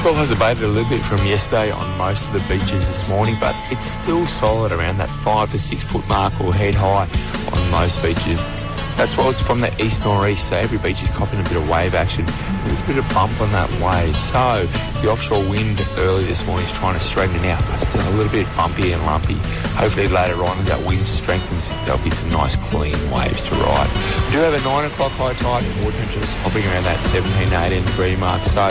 Swell 0.00 0.14
has 0.14 0.32
abated 0.32 0.64
a 0.64 0.68
little 0.68 0.90
bit 0.90 1.02
from 1.02 1.18
yesterday 1.18 1.70
on 1.70 1.96
most 1.96 2.26
of 2.26 2.32
the 2.32 2.40
beaches 2.48 2.84
this 2.88 3.08
morning, 3.08 3.36
but 3.38 3.54
it's 3.70 3.86
still 3.86 4.26
solid 4.26 4.72
around 4.72 4.98
that 4.98 5.08
five 5.08 5.52
to 5.52 5.58
six 5.60 5.84
foot 5.84 6.08
mark 6.08 6.40
or 6.40 6.52
head 6.52 6.74
high 6.74 7.08
on 7.52 7.70
most 7.70 8.02
beaches. 8.02 8.63
That's 8.96 9.16
what 9.16 9.26
was 9.26 9.40
from 9.40 9.60
the 9.60 9.74
east 9.82 10.04
northeast, 10.04 10.48
so 10.48 10.56
every 10.56 10.78
beach 10.78 11.02
is 11.02 11.10
copping 11.10 11.40
a 11.40 11.42
bit 11.42 11.56
of 11.56 11.68
wave 11.68 11.94
action. 11.94 12.24
There's 12.64 12.78
a 12.78 12.86
bit 12.86 12.96
of 12.96 13.08
bump 13.10 13.38
on 13.40 13.50
that 13.52 13.68
wave. 13.82 14.16
So 14.16 14.66
the 15.02 15.10
offshore 15.10 15.46
wind 15.50 15.84
early 15.98 16.24
this 16.24 16.46
morning 16.46 16.66
is 16.66 16.72
trying 16.72 16.94
to 16.94 17.04
straighten 17.04 17.36
it 17.36 17.46
out, 17.46 17.60
but 17.66 17.78
still 17.78 18.00
a 18.08 18.14
little 18.16 18.30
bit 18.32 18.46
bumpy 18.56 18.92
and 18.92 19.04
lumpy. 19.04 19.34
Hopefully 19.74 20.06
later 20.06 20.36
on 20.44 20.56
as 20.58 20.68
that 20.68 20.86
wind 20.86 21.02
strengthens, 21.02 21.70
there'll 21.84 22.02
be 22.02 22.10
some 22.10 22.30
nice 22.30 22.56
clean 22.70 22.94
waves 23.10 23.42
to 23.42 23.54
ride. 23.56 23.90
We 24.26 24.32
do 24.32 24.38
have 24.38 24.54
a 24.54 24.62
9 24.64 24.90
o'clock 24.90 25.12
high 25.12 25.34
tide 25.34 25.64
and 25.64 25.84
water 25.84 25.96
temperatures 25.98 26.30
hopping 26.46 26.64
around 26.66 26.84
that 26.84 27.02
17, 27.10 27.52
18 27.52 27.84
degree 27.84 28.16
mark. 28.16 28.42
So 28.42 28.68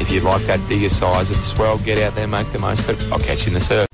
if 0.00 0.10
you'd 0.10 0.22
like 0.22 0.42
that 0.42 0.66
bigger 0.68 0.88
size 0.88 1.30
of 1.30 1.42
swell, 1.42 1.78
get 1.78 1.98
out 1.98 2.14
there, 2.14 2.28
make 2.28 2.50
the 2.52 2.60
most 2.60 2.88
of 2.88 3.00
it. 3.00 3.12
I'll 3.12 3.18
catch 3.18 3.42
you 3.42 3.48
in 3.48 3.54
the 3.54 3.60
surf. 3.60 3.93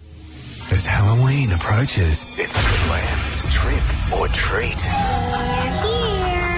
As 0.80 0.86
Halloween 0.86 1.52
approaches, 1.52 2.24
it's 2.38 2.56
Triple 2.56 2.94
M's 2.94 3.44
trip 3.52 4.18
or 4.18 4.28
treat. 4.28 4.80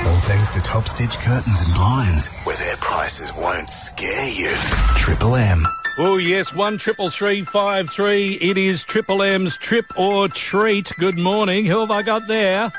All 0.06 0.20
thanks 0.20 0.48
to 0.50 0.60
Top 0.60 0.84
Stitch 0.84 1.18
Curtains 1.18 1.60
and 1.60 1.74
Blinds, 1.74 2.28
where 2.44 2.56
their 2.56 2.76
prices 2.76 3.32
won't 3.34 3.68
scare 3.70 4.28
you. 4.28 4.54
Triple 4.94 5.34
M. 5.34 5.66
Oh 5.98 6.18
yes, 6.18 6.54
one 6.54 6.78
triple 6.78 7.10
three 7.10 7.42
five 7.44 7.90
three. 7.90 8.34
It 8.34 8.56
is 8.56 8.84
Triple 8.84 9.24
M's 9.24 9.56
trip 9.56 9.86
or 9.98 10.28
treat. 10.28 10.92
Good 11.00 11.18
morning. 11.18 11.66
Who 11.66 11.80
have 11.80 11.90
I 11.90 12.02
got 12.02 12.28
there? 12.28 12.70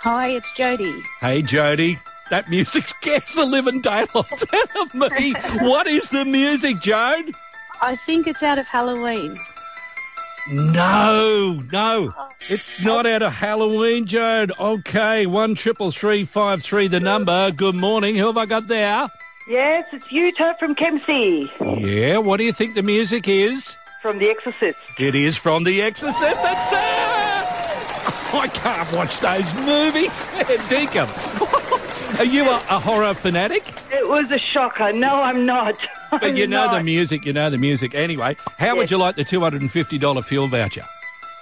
Hi, 0.00 0.30
it's 0.30 0.52
Jody. 0.56 1.00
Hey 1.20 1.42
Jody. 1.42 2.00
That 2.30 2.50
music 2.50 2.88
scares 3.00 3.34
the 3.34 3.44
living 3.44 3.80
daylights 3.80 4.44
out 4.52 4.76
of 4.80 4.92
me. 4.92 5.34
what 5.60 5.86
is 5.86 6.08
the 6.08 6.24
music, 6.24 6.78
Jode? 6.78 7.32
I 7.80 7.94
think 7.94 8.26
it's 8.26 8.42
out 8.42 8.58
of 8.58 8.66
Halloween. 8.66 9.38
No, 10.48 11.62
no, 11.70 12.14
it's 12.48 12.84
not 12.84 13.06
out 13.06 13.22
of 13.22 13.32
Halloween, 13.32 14.06
Jode. 14.06 14.50
Okay, 14.58 15.26
one 15.26 15.54
triple 15.54 15.90
three 15.90 16.24
five 16.24 16.62
three. 16.62 16.88
The 16.88 16.98
number. 17.00 17.50
Good 17.50 17.74
morning. 17.74 18.16
Who 18.16 18.26
have 18.26 18.36
I 18.36 18.46
got 18.46 18.66
there? 18.66 19.08
Yes, 19.48 19.84
it's 19.92 20.10
Utah 20.10 20.54
from 20.54 20.74
Kempsey, 20.74 21.50
Yeah. 21.60 22.18
What 22.18 22.38
do 22.38 22.44
you 22.44 22.52
think 22.52 22.74
the 22.74 22.82
music 22.82 23.28
is? 23.28 23.74
from 24.02 24.18
The 24.18 24.30
Exorcist. 24.30 24.78
It 24.98 25.14
is 25.14 25.36
from 25.36 25.64
The 25.64 25.82
Exorcist. 25.82 26.20
That's 26.42 26.72
it. 26.72 28.34
I 28.34 28.48
can't 28.48 28.92
watch 28.94 29.20
those 29.20 29.54
movies. 29.66 30.10
Deacon, 30.70 31.06
are 32.18 32.24
you 32.24 32.44
a, 32.48 32.54
a 32.70 32.78
horror 32.78 33.12
fanatic? 33.12 33.62
It 33.92 34.08
was 34.08 34.30
a 34.30 34.38
shocker. 34.38 34.92
No, 34.94 35.22
I'm 35.22 35.44
not. 35.44 35.74
But 36.10 36.36
you 36.36 36.46
know 36.46 36.70
the 36.74 36.82
music. 36.82 37.24
You 37.24 37.32
know 37.32 37.50
the 37.50 37.58
music. 37.58 37.94
Anyway, 37.94 38.36
how 38.58 38.76
would 38.76 38.90
you 38.90 38.98
like 38.98 39.16
the 39.16 39.24
two 39.24 39.40
hundred 39.40 39.62
and 39.62 39.70
fifty 39.70 39.98
dollar 39.98 40.22
fuel 40.22 40.48
voucher? 40.48 40.84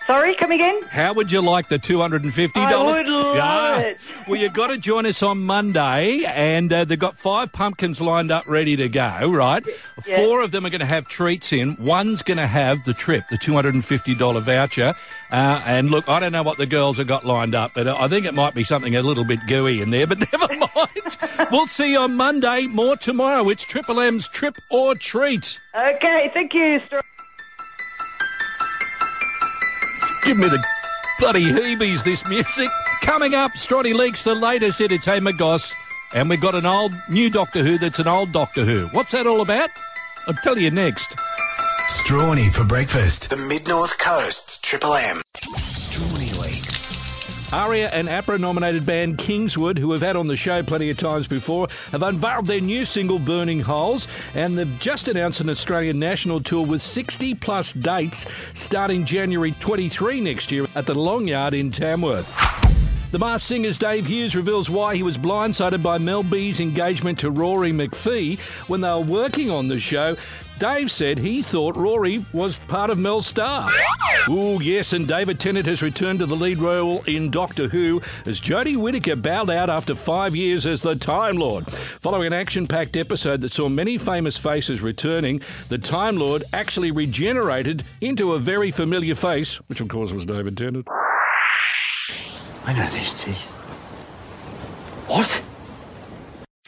Sorry, 0.09 0.35
come 0.37 0.53
again? 0.53 0.81
How 0.91 1.13
would 1.13 1.31
you 1.31 1.43
like 1.43 1.69
the 1.69 1.79
250? 1.79 2.59
I 2.59 2.71
dollars? 2.73 3.05
would 3.07 3.13
love 3.13 3.79
it. 3.83 3.99
Well, 4.27 4.41
you've 4.41 4.55
got 4.55 4.69
to 4.69 4.79
join 4.79 5.05
us 5.05 5.23
on 5.23 5.45
Monday, 5.45 6.25
and 6.25 6.73
uh, 6.73 6.87
they've 6.87 6.99
got 6.99 7.19
five 7.19 7.53
pumpkins 7.53 8.01
lined 8.01 8.31
up, 8.33 8.47
ready 8.47 8.75
to 8.77 8.89
go. 8.89 9.31
Right, 9.31 9.63
Yeah. 10.07 10.17
four 10.17 10.41
of 10.41 10.51
them 10.51 10.65
are 10.65 10.71
going 10.71 10.81
to 10.81 10.87
have 10.87 11.09
treats 11.09 11.53
in. 11.53 11.77
One's 11.79 12.23
going 12.23 12.39
to 12.39 12.47
have 12.47 12.79
the 12.87 12.95
trip, 12.95 13.25
the 13.31 13.37
two 13.37 13.53
hundred 13.53 13.75
and 13.75 13.85
fifty 13.85 14.15
dollar 14.15 14.41
voucher. 14.41 14.95
Uh, 15.31 15.63
and 15.67 15.91
look, 15.91 16.09
I 16.09 16.21
don't 16.21 16.33
know 16.33 16.43
what 16.43 16.57
the 16.57 16.65
girls 16.65 16.97
have 16.97 17.07
got 17.07 17.27
lined 17.27 17.55
up, 17.55 17.73
but 17.75 17.87
I 17.87 18.09
think 18.09 18.25
it 18.25 18.33
might 18.33 18.55
be 18.55 18.65
something 18.65 18.97
a 18.97 19.03
little 19.03 19.25
bit 19.25 19.41
gooey 19.47 19.83
in 19.83 19.91
there. 19.91 20.07
But 20.07 20.21
never 20.33 20.55
mind. 20.57 21.51
we'll 21.53 21.67
see 21.67 21.93
you 21.93 21.99
on 21.99 22.15
Monday. 22.15 22.67
More 22.67 22.97
tomorrow. 22.97 23.47
It's 23.51 23.63
Triple 23.65 24.01
M's 24.01 24.27
trip 24.27 24.57
or 24.71 24.95
treat. 24.95 25.61
Okay, 25.75 26.31
thank 26.33 26.55
you. 26.55 26.81
Give 30.29 30.37
me 30.37 30.51
the 30.51 30.63
bloody 31.19 31.43
heebies, 31.47 32.05
this 32.05 32.23
music. 32.29 32.69
Coming 33.01 33.33
up, 33.33 33.53
Strawny 33.53 33.95
leaks 33.95 34.25
the 34.25 34.35
latest 34.35 34.79
entertainment 34.79 35.39
goss. 35.39 35.73
And 36.13 36.29
we've 36.29 36.39
got 36.39 36.55
an 36.55 36.67
old, 36.67 36.93
new 37.09 37.31
Doctor 37.31 37.63
Who 37.63 37.79
that's 37.79 37.99
an 37.99 38.09
old 38.09 38.31
Doctor 38.31 38.67
Who. 38.67 38.89
What's 38.89 39.13
that 39.13 39.27
all 39.27 39.41
about? 39.41 39.71
I'll 40.27 40.35
tell 40.45 40.59
you 40.59 40.71
next. 40.71 41.17
Strawny 41.89 42.53
for 42.53 42.63
breakfast. 42.63 43.31
The 43.31 43.39
Mid 43.39 43.69
North 43.69 43.99
Coast, 43.99 44.63
Triple 44.63 44.97
M. 44.97 45.23
Strawny 45.35 46.19
Leak. 46.19 46.28
ARIA 47.53 47.89
and 47.89 48.09
APRA 48.09 48.39
nominated 48.39 48.85
band 48.85 49.17
Kingswood, 49.17 49.79
who 49.79 49.89
we've 49.89 50.03
had 50.03 50.17
on 50.17 50.27
the 50.27 50.37
show 50.37 50.63
plenty 50.63 50.91
of 50.91 50.99
times 50.99 51.27
before, 51.27 51.69
have 51.93 52.03
unveiled 52.03 52.47
their 52.47 52.61
new 52.61 52.85
single 52.85 53.19
Burning 53.19 53.61
Holes 53.61 54.07
and 54.35 54.59
they've 54.59 54.79
just 54.79 55.09
announced 55.09 55.41
an 55.41 55.49
Australian 55.49 55.99
national 55.99 56.41
tour 56.41 56.67
with 56.67 56.83
60 56.83 57.35
plus 57.37 57.73
dates 57.73 58.27
starting 58.53 59.07
January 59.07 59.53
23 59.53 60.21
next 60.21 60.53
year 60.53 60.67
at 60.75 60.87
the 60.87 60.95
Long 60.95 61.27
Yard 61.27 61.55
in 61.55 61.71
Tamworth. 61.71 62.29
The 63.11 63.19
Masked 63.19 63.49
Singer's 63.49 63.79
Dave 63.79 64.05
Hughes 64.05 64.37
reveals 64.37 64.69
why 64.69 64.95
he 64.95 65.03
was 65.03 65.17
blindsided 65.17 65.83
by 65.83 65.97
Mel 65.97 66.23
B's 66.23 66.61
engagement 66.61 67.19
to 67.21 67.31
Rory 67.31 67.73
McPhee 67.73 68.39
when 68.69 68.83
they 68.83 68.91
were 68.91 69.01
working 69.01 69.51
on 69.51 69.69
the 69.69 69.81
show. 69.81 70.15
Dave 70.59 70.91
said 70.91 71.19
he 71.19 71.43
thought 71.43 71.77
Rory 71.77 72.25
was 72.33 72.59
part 72.59 72.91
of 72.91 72.99
Mel's 72.99 73.27
star. 73.27 73.69
Oh, 74.29 74.59
yes, 74.61 74.93
and 74.93 75.07
David 75.07 75.39
Tennant 75.39 75.67
has 75.67 75.83
returned 75.83 76.19
to 76.19 76.27
the 76.27 76.35
lead 76.35 76.59
role 76.59 77.03
in 77.05 77.31
Doctor 77.31 77.69
Who 77.69 78.03
as 78.27 78.41
Jodie 78.41 78.77
Whittaker 78.77 79.15
bowed 79.17 79.51
out 79.51 79.71
after 79.71 79.95
five 79.95 80.35
years 80.35 80.67
as 80.67 80.83
the 80.83 80.97
Time 80.97 81.37
Lord. 81.37 81.71
Following 82.01 82.27
an 82.27 82.33
action 82.33 82.67
packed 82.67 82.97
episode 82.97 83.41
that 83.43 83.53
saw 83.53 83.69
many 83.69 83.99
famous 83.99 84.37
faces 84.37 84.81
returning, 84.81 85.41
the 85.69 85.79
Time 85.79 86.17
Lord 86.17 86.43
actually 86.53 86.91
regenerated 86.91 87.85
into 88.01 88.33
a 88.33 88.39
very 88.39 88.71
familiar 88.71 89.15
face, 89.15 89.57
which 89.69 89.81
of 89.81 89.89
course 89.89 90.13
was 90.13 90.25
David 90.27 90.57
Tennant. 90.59 90.89
I 92.65 92.75
know 92.77 92.87
these 92.87 93.23
teeth. 93.23 93.53
What? 95.07 95.43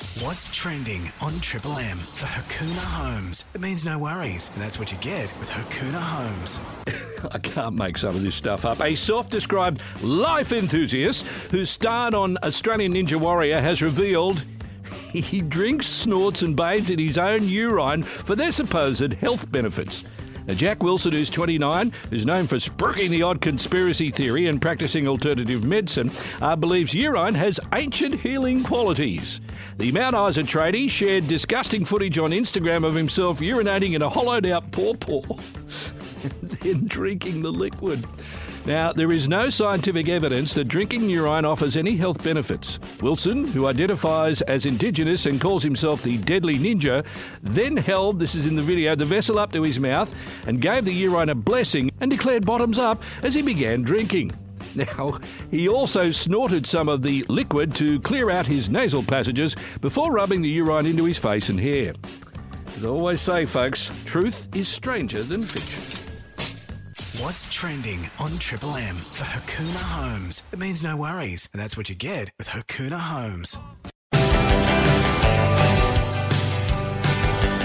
What's 0.01 0.49
trending 0.49 1.13
on 1.21 1.33
Triple 1.41 1.77
M 1.77 1.99
for 1.99 2.25
Hakuna 2.25 2.79
Homes? 2.79 3.45
It 3.53 3.61
means 3.61 3.85
no 3.85 3.99
worries, 3.99 4.51
and 4.55 4.63
that's 4.63 4.79
what 4.79 4.91
you 4.91 4.97
get 4.99 5.29
with 5.39 5.51
Hakuna 5.51 6.01
Homes. 6.01 6.59
I 7.31 7.39
can't 7.39 7.75
make 7.75 7.99
some 7.99 8.17
of 8.17 8.23
this 8.23 8.35
stuff 8.35 8.65
up. 8.65 8.81
A 8.81 8.95
self 8.95 9.29
described 9.29 9.83
life 10.03 10.53
enthusiast 10.53 11.27
who 11.51 11.67
starred 11.67 12.15
on 12.15 12.39
Australian 12.43 12.95
Ninja 12.95 13.17
Warrior 13.17 13.61
has 13.61 13.83
revealed 13.83 14.43
he 15.13 15.43
drinks, 15.43 15.87
snorts, 15.87 16.41
and 16.41 16.57
bathes 16.57 16.89
in 16.89 16.99
his 16.99 17.19
own 17.19 17.47
urine 17.47 18.03
for 18.03 18.35
their 18.35 18.53
supposed 18.53 19.13
health 19.15 19.53
benefits. 19.53 20.05
Now, 20.51 20.57
Jack 20.57 20.83
Wilson, 20.83 21.13
who's 21.13 21.31
29, 21.31 21.93
who's 22.11 22.27
known 22.27 22.49
for 22.49 22.57
spruiking 22.57 23.11
the 23.11 23.23
odd 23.23 23.41
conspiracy 23.41 24.11
theory 24.11 24.49
and 24.49 24.61
practicing 24.61 25.07
alternative 25.07 25.63
medicine, 25.63 26.11
uh, 26.43 26.57
believes 26.57 26.93
urine 26.93 27.37
has 27.37 27.61
ancient 27.73 28.17
healing 28.17 28.65
qualities. 28.65 29.41
The 29.79 29.93
Mount 29.93 30.17
Isa 30.17 30.43
tradie 30.43 30.91
shared 30.91 31.29
disgusting 31.29 31.85
footage 31.85 32.19
on 32.19 32.33
Instagram 32.33 32.85
of 32.85 32.97
himself 32.97 33.39
urinating 33.39 33.95
in 33.95 34.03
a 34.03 34.09
hollowed 34.09 34.45
out 34.45 34.73
pawpaw 34.73 35.21
then 36.43 36.89
drinking 36.89 37.43
the 37.43 37.53
liquid. 37.53 38.05
Now, 38.67 38.93
there 38.93 39.11
is 39.11 39.27
no 39.27 39.49
scientific 39.49 40.09
evidence 40.09 40.55
that 40.55 40.69
drinking 40.69 41.09
urine 41.09 41.45
offers 41.45 41.77
any 41.77 41.97
health 41.97 42.23
benefits. 42.23 42.79
Wilson, 43.01 43.45
who 43.45 43.67
identifies 43.67 44.43
as 44.43 44.67
Indigenous 44.67 45.27
and 45.27 45.41
calls 45.41 45.63
himself 45.63 46.03
the 46.03 46.19
Deadly 46.19 46.59
Ninja, 46.59 47.05
then 47.43 47.77
held, 47.77 48.19
this 48.19 48.35
is 48.35 48.47
in 48.47 48.57
the 48.57 48.63
video, 48.63 48.95
the 48.95 49.05
vessel 49.05 49.39
up 49.39 49.51
to 49.53 49.63
his 49.63 49.81
mouth 49.81 50.15
and 50.47 50.61
gave 50.61 50.85
the 50.85 50.93
urine 50.93 51.31
a 51.31 51.35
blessing 51.35 51.91
and 52.01 52.11
declared 52.11 52.45
bottoms 52.45 52.79
up 52.79 53.03
as 53.23 53.35
he 53.35 53.43
began 53.43 53.83
drinking. 53.83 54.31
Now, 54.75 55.19
he 55.51 55.69
also 55.69 56.13
snorted 56.13 56.67
some 56.67 56.89
of 56.89 57.03
the 57.03 57.25
liquid 57.29 57.75
to 57.77 57.99
clear 58.01 58.31
out 58.31 58.47
his 58.47 58.69
nasal 58.69 59.03
passages 59.03 59.57
before 59.81 60.13
rubbing 60.13 60.43
the 60.43 60.49
urine 60.49 60.87
into 60.87 61.05
his 61.05 61.19
face 61.19 61.49
and 61.49 61.59
hair. 61.59 61.95
As 62.77 62.85
I 62.85 62.89
always 62.89 63.21
say, 63.21 63.47
folks, 63.47 63.91
truth 64.05 64.49
is 64.55 64.69
stranger 64.69 65.23
than 65.23 65.43
fiction. 65.43 65.80
What's 67.21 67.45
trending 67.53 68.09
on 68.19 68.31
Triple 68.39 68.77
M 68.77 68.97
for 68.97 69.25
Hakuna 69.25 69.77
Homes? 69.77 70.43
It 70.53 70.59
means 70.59 70.83
no 70.83 70.97
worries, 70.97 71.51
and 71.53 71.61
that's 71.61 71.77
what 71.77 71.91
you 71.91 71.95
get 71.95 72.31
with 72.39 72.49
Hakuna 72.49 72.99
Homes. 72.99 73.59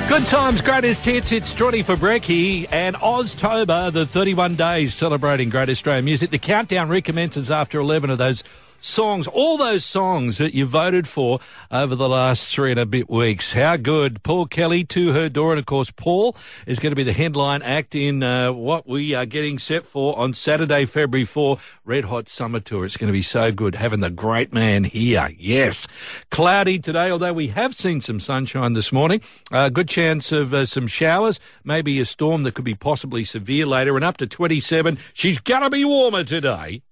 Good 0.10 0.26
times, 0.26 0.62
greatest 0.62 1.06
hits. 1.06 1.32
It's 1.32 1.54
Johnny 1.54 1.84
for 1.84 1.96
Brecky 1.96 2.68
and 2.70 2.98
Oztober, 2.98 3.94
the 3.94 4.06
31 4.06 4.56
days 4.56 4.94
celebrating 4.94 5.50
great 5.50 5.70
Australian 5.70 6.04
music. 6.04 6.32
The 6.32 6.38
countdown 6.38 6.89
recommences 6.89 7.50
after 7.50 7.80
11 7.80 8.10
of 8.10 8.18
those 8.18 8.44
songs, 8.86 9.28
all 9.28 9.58
those 9.58 9.84
songs 9.84 10.38
that 10.38 10.54
you 10.54 10.65
voted 10.65 11.08
for 11.08 11.39
over 11.71 11.95
the 11.95 12.08
last 12.08 12.54
three 12.54 12.71
and 12.71 12.80
a 12.80 12.86
bit 12.86 13.10
weeks. 13.10 13.54
How 13.54 13.78
good. 13.78 14.24
Paul 14.24 14.45
Kelly 14.45 14.84
to 14.86 15.12
her 15.13 15.28
door. 15.28 15.52
And 15.52 15.60
of 15.60 15.65
course, 15.65 15.91
Paul 15.91 16.36
is 16.65 16.80
going 16.80 16.91
to 16.91 16.95
be 16.95 17.04
the 17.04 17.13
headline 17.13 17.62
act 17.62 17.95
in 17.95 18.24
uh, 18.24 18.52
what 18.54 18.88
we 18.88 19.13
are 19.13 19.26
getting 19.26 19.60
set 19.60 19.86
for 19.86 20.17
on 20.17 20.34
Saturday, 20.34 20.86
February 20.86 21.26
4, 21.26 21.58
Red 21.84 22.06
Hot 22.06 22.30
Summer 22.30 22.60
Tour. 22.60 22.86
It's 22.86 22.98
going 22.98 23.08
to 23.08 23.13
be 23.13 23.21
so 23.21 23.52
good 23.52 23.76
having 23.76 24.00
the 24.00 24.10
great 24.10 24.54
man 24.54 24.84
here. 24.84 25.30
Yes. 25.38 25.88
Cloudy 26.30 26.80
today, 26.80 27.10
although 27.10 27.34
we 27.34 27.48
have 27.48 27.76
seen 27.76 28.02
some 28.02 28.19
sunshine 28.19 28.74
this 28.74 28.91
morning. 28.91 29.21
Uh, 29.52 29.69
good 29.69 29.89
chance 29.89 30.32
of 30.32 30.54
uh, 30.54 30.65
some 30.65 30.88
showers, 30.88 31.39
maybe 31.63 32.00
a 32.00 32.06
storm 32.06 32.43
that 32.43 32.54
could 32.54 32.65
be 32.65 32.76
possibly 32.76 33.24
severe 33.24 33.65
later, 33.65 33.95
and 33.95 34.06
up 34.06 34.17
to 34.17 34.28
27. 34.28 34.98
She's 35.13 35.39
going 35.39 35.63
to 35.63 35.69
be 35.69 35.84
warmer 35.84 36.24
today. 36.24 36.84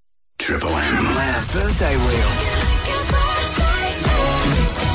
Triple 0.44 0.76
M. 0.76 1.06
Triple 1.06 1.22
M 1.22 1.48
birthday 1.54 1.96
wheel. 1.96 2.30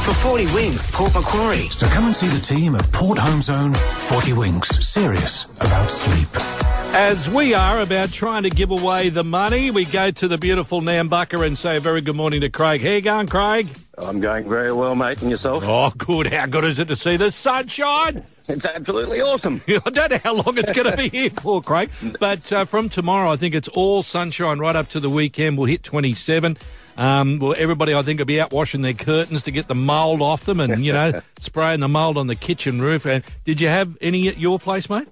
For 0.04 0.12
40 0.12 0.44
Winks, 0.52 0.90
Port 0.90 1.14
Macquarie. 1.14 1.70
So 1.70 1.86
come 1.86 2.04
and 2.04 2.14
see 2.14 2.28
the 2.28 2.38
team 2.38 2.74
at 2.74 2.84
Port 2.92 3.18
Home 3.18 3.40
Zone 3.40 3.72
40 3.72 4.34
Winks. 4.34 4.86
Serious 4.86 5.46
about 5.58 5.90
sleep. 5.90 6.67
As 6.98 7.30
we 7.30 7.54
are 7.54 7.80
about 7.80 8.10
trying 8.10 8.42
to 8.42 8.50
give 8.50 8.72
away 8.72 9.08
the 9.08 9.22
money, 9.22 9.70
we 9.70 9.84
go 9.84 10.10
to 10.10 10.26
the 10.26 10.36
beautiful 10.36 10.80
Nambucca 10.80 11.46
and 11.46 11.56
say 11.56 11.76
a 11.76 11.80
very 11.80 12.00
good 12.00 12.16
morning 12.16 12.40
to 12.40 12.50
Craig. 12.50 12.82
How 12.82 12.90
you 12.90 13.00
going, 13.00 13.28
Craig? 13.28 13.68
I'm 13.96 14.18
going 14.18 14.48
very 14.48 14.72
well, 14.72 14.96
mate. 14.96 15.20
And 15.22 15.30
yourself? 15.30 15.62
Oh, 15.64 15.90
good. 15.96 16.26
How 16.32 16.46
good 16.46 16.64
is 16.64 16.80
it 16.80 16.88
to 16.88 16.96
see 16.96 17.16
the 17.16 17.30
sunshine? 17.30 18.24
It's 18.48 18.66
absolutely 18.66 19.20
awesome. 19.20 19.62
I 19.68 19.90
don't 19.90 20.10
know 20.10 20.18
how 20.24 20.34
long 20.34 20.58
it's 20.58 20.72
going 20.72 20.90
to 20.90 20.96
be 20.96 21.08
here 21.08 21.30
for, 21.30 21.62
Craig, 21.62 21.90
but 22.18 22.52
uh, 22.52 22.64
from 22.64 22.88
tomorrow, 22.88 23.30
I 23.30 23.36
think 23.36 23.54
it's 23.54 23.68
all 23.68 24.02
sunshine 24.02 24.58
right 24.58 24.74
up 24.74 24.88
to 24.88 24.98
the 24.98 25.08
weekend. 25.08 25.56
We'll 25.56 25.68
hit 25.68 25.84
27. 25.84 26.58
Um, 26.96 27.38
well, 27.38 27.54
everybody, 27.56 27.94
I 27.94 28.02
think, 28.02 28.18
will 28.18 28.26
be 28.26 28.40
out 28.40 28.52
washing 28.52 28.82
their 28.82 28.92
curtains 28.92 29.44
to 29.44 29.52
get 29.52 29.68
the 29.68 29.76
mould 29.76 30.20
off 30.20 30.46
them 30.46 30.58
and, 30.58 30.84
you 30.84 30.92
know, 30.92 31.22
spraying 31.38 31.78
the 31.78 31.86
mould 31.86 32.18
on 32.18 32.26
the 32.26 32.34
kitchen 32.34 32.82
roof. 32.82 33.06
And 33.06 33.22
did 33.44 33.60
you 33.60 33.68
have 33.68 33.96
any 34.00 34.26
at 34.26 34.38
your 34.38 34.58
place, 34.58 34.90
mate? 34.90 35.06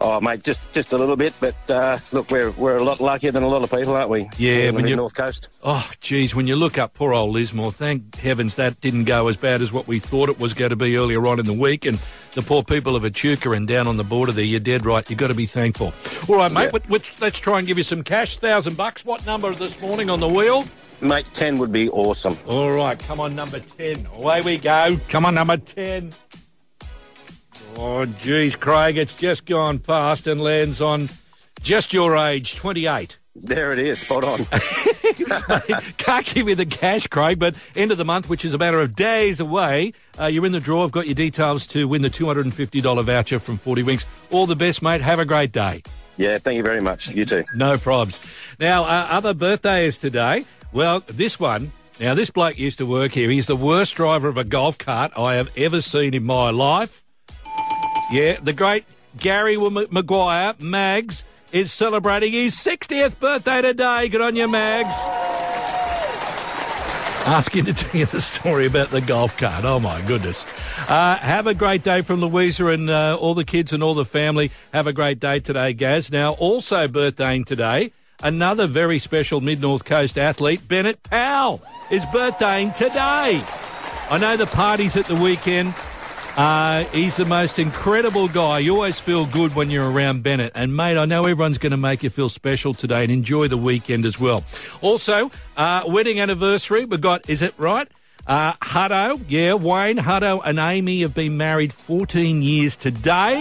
Oh, 0.00 0.20
mate, 0.20 0.42
just 0.42 0.72
just 0.72 0.92
a 0.92 0.98
little 0.98 1.16
bit, 1.16 1.32
but 1.40 1.56
uh, 1.70 1.98
look, 2.12 2.30
we're 2.30 2.50
we're 2.52 2.76
a 2.76 2.84
lot 2.84 3.00
luckier 3.00 3.32
than 3.32 3.42
a 3.42 3.48
lot 3.48 3.62
of 3.62 3.70
people, 3.70 3.94
aren't 3.94 4.10
we? 4.10 4.28
Yeah, 4.36 4.70
when 4.70 4.84
the 4.84 4.90
you- 4.90 4.96
north 4.96 5.14
coast. 5.14 5.48
Oh, 5.64 5.88
geez, 6.00 6.34
when 6.34 6.46
you 6.46 6.56
look 6.56 6.76
up 6.78 6.94
poor 6.94 7.14
old 7.14 7.32
Lismore, 7.32 7.72
thank 7.72 8.14
heavens 8.16 8.56
that 8.56 8.80
didn't 8.80 9.04
go 9.04 9.28
as 9.28 9.36
bad 9.36 9.62
as 9.62 9.72
what 9.72 9.86
we 9.86 9.98
thought 9.98 10.28
it 10.28 10.38
was 10.38 10.52
going 10.54 10.70
to 10.70 10.76
be 10.76 10.96
earlier 10.96 11.26
on 11.26 11.38
in 11.40 11.46
the 11.46 11.52
week. 11.52 11.84
And 11.86 11.98
the 12.34 12.42
poor 12.42 12.62
people 12.62 12.94
of 12.96 13.04
Echuca 13.04 13.52
and 13.52 13.66
down 13.66 13.86
on 13.86 13.96
the 13.96 14.04
border 14.04 14.32
there, 14.32 14.44
you're 14.44 14.60
dead 14.60 14.84
right. 14.84 15.08
You've 15.08 15.18
got 15.18 15.28
to 15.28 15.34
be 15.34 15.46
thankful. 15.46 15.92
All 16.28 16.36
right, 16.36 16.52
mate, 16.52 16.70
Yeah. 16.72 16.98
let's 17.20 17.38
try 17.40 17.58
and 17.58 17.66
give 17.66 17.78
you 17.78 17.84
some 17.84 18.02
cash. 18.02 18.36
Thousand 18.38 18.76
bucks. 18.76 19.04
What 19.04 19.24
number 19.24 19.54
this 19.54 19.80
morning 19.80 20.10
on 20.10 20.20
the 20.20 20.28
wheel? 20.28 20.64
Mate, 21.00 21.28
ten 21.34 21.58
would 21.58 21.72
be 21.72 21.88
awesome. 21.90 22.36
All 22.46 22.70
right, 22.72 22.98
come 22.98 23.20
on, 23.20 23.34
number 23.34 23.60
10. 23.60 24.06
Away 24.18 24.40
we 24.40 24.56
go. 24.56 24.98
Come 25.08 25.26
on, 25.26 25.34
number 25.34 25.58
10. 25.58 26.14
Oh, 27.78 28.06
geez, 28.06 28.56
Craig, 28.56 28.96
it's 28.96 29.14
just 29.14 29.44
gone 29.44 29.78
past 29.78 30.26
and 30.26 30.40
lands 30.40 30.80
on 30.80 31.10
just 31.62 31.92
your 31.92 32.16
age, 32.16 32.54
28. 32.56 33.18
There 33.34 33.70
it 33.72 33.78
is, 33.78 33.98
spot 34.00 34.24
on. 34.24 34.38
Can't 35.98 36.24
give 36.26 36.48
you 36.48 36.54
the 36.54 36.64
cash, 36.64 37.06
Craig, 37.06 37.38
but 37.38 37.54
end 37.74 37.92
of 37.92 37.98
the 37.98 38.04
month, 38.04 38.30
which 38.30 38.46
is 38.46 38.54
a 38.54 38.58
matter 38.58 38.80
of 38.80 38.96
days 38.96 39.40
away, 39.40 39.92
uh, 40.18 40.24
you're 40.24 40.46
in 40.46 40.52
the 40.52 40.60
draw. 40.60 40.84
I've 40.84 40.90
got 40.90 41.06
your 41.06 41.14
details 41.14 41.66
to 41.68 41.86
win 41.86 42.00
the 42.00 42.08
$250 42.08 43.04
voucher 43.04 43.38
from 43.38 43.58
40 43.58 43.82
Winks. 43.82 44.06
All 44.30 44.46
the 44.46 44.56
best, 44.56 44.80
mate. 44.80 45.02
Have 45.02 45.18
a 45.18 45.26
great 45.26 45.52
day. 45.52 45.82
yeah, 46.16 46.38
thank 46.38 46.56
you 46.56 46.62
very 46.62 46.80
much. 46.80 47.14
You 47.14 47.26
too. 47.26 47.44
No 47.54 47.76
probs. 47.76 48.20
Now, 48.58 48.84
uh, 48.84 49.06
other 49.10 49.34
birthdays 49.34 49.98
today. 49.98 50.46
Well, 50.72 51.00
this 51.00 51.38
one. 51.38 51.72
Now, 52.00 52.14
this 52.14 52.30
bloke 52.30 52.58
used 52.58 52.78
to 52.78 52.86
work 52.86 53.12
here. 53.12 53.28
He's 53.28 53.46
the 53.46 53.56
worst 53.56 53.96
driver 53.96 54.28
of 54.28 54.38
a 54.38 54.44
golf 54.44 54.78
cart 54.78 55.12
I 55.16 55.34
have 55.34 55.50
ever 55.58 55.82
seen 55.82 56.14
in 56.14 56.24
my 56.24 56.50
life. 56.50 57.02
Yeah, 58.10 58.38
the 58.40 58.52
great 58.52 58.84
Gary 59.16 59.56
Maguire, 59.56 60.54
Mags, 60.58 61.24
is 61.52 61.72
celebrating 61.72 62.32
his 62.32 62.54
60th 62.54 63.18
birthday 63.18 63.62
today. 63.62 64.08
Good 64.08 64.20
on 64.20 64.36
you, 64.36 64.46
Mags. 64.46 64.94
Ask 67.26 67.56
him 67.56 67.64
to 67.64 67.74
tell 67.74 67.98
you 67.98 68.06
the 68.06 68.20
story 68.20 68.66
about 68.66 68.90
the 68.90 69.00
golf 69.00 69.36
cart. 69.36 69.64
Oh, 69.64 69.80
my 69.80 70.00
goodness. 70.02 70.46
Uh, 70.88 71.16
have 71.16 71.48
a 71.48 71.54
great 71.54 71.82
day 71.82 72.02
from 72.02 72.20
Louisa 72.20 72.66
and 72.68 72.88
uh, 72.88 73.16
all 73.20 73.34
the 73.34 73.44
kids 73.44 73.72
and 73.72 73.82
all 73.82 73.94
the 73.94 74.04
family. 74.04 74.52
Have 74.72 74.86
a 74.86 74.92
great 74.92 75.18
day 75.18 75.40
today, 75.40 75.72
Gaz. 75.72 76.12
Now, 76.12 76.34
also 76.34 76.86
birthdaying 76.86 77.44
today, 77.46 77.90
another 78.22 78.68
very 78.68 79.00
special 79.00 79.40
Mid 79.40 79.60
North 79.60 79.84
Coast 79.84 80.16
athlete, 80.16 80.68
Bennett 80.68 81.02
Powell, 81.02 81.60
is 81.90 82.04
birthdaying 82.06 82.76
today. 82.76 83.42
I 84.08 84.18
know 84.20 84.36
the 84.36 84.46
party's 84.46 84.96
at 84.96 85.06
the 85.06 85.16
weekend. 85.16 85.74
Uh, 86.36 86.84
he's 86.86 87.16
the 87.16 87.24
most 87.24 87.58
incredible 87.58 88.28
guy. 88.28 88.58
You 88.58 88.74
always 88.74 89.00
feel 89.00 89.24
good 89.24 89.54
when 89.54 89.70
you're 89.70 89.90
around 89.90 90.22
Bennett. 90.22 90.52
And, 90.54 90.76
mate, 90.76 90.98
I 90.98 91.06
know 91.06 91.22
everyone's 91.22 91.56
going 91.56 91.70
to 91.70 91.78
make 91.78 92.02
you 92.02 92.10
feel 92.10 92.28
special 92.28 92.74
today 92.74 93.04
and 93.04 93.10
enjoy 93.10 93.48
the 93.48 93.56
weekend 93.56 94.04
as 94.04 94.20
well. 94.20 94.44
Also, 94.82 95.30
uh, 95.56 95.84
wedding 95.86 96.20
anniversary. 96.20 96.84
We've 96.84 97.00
got, 97.00 97.30
is 97.30 97.40
it 97.40 97.54
right? 97.56 97.88
Uh, 98.26 98.52
Hutto, 98.54 99.24
yeah, 99.28 99.54
Wayne, 99.54 99.96
Hutto, 99.96 100.42
and 100.44 100.58
Amy 100.58 101.00
have 101.02 101.14
been 101.14 101.38
married 101.38 101.72
14 101.72 102.42
years 102.42 102.76
today. 102.76 103.36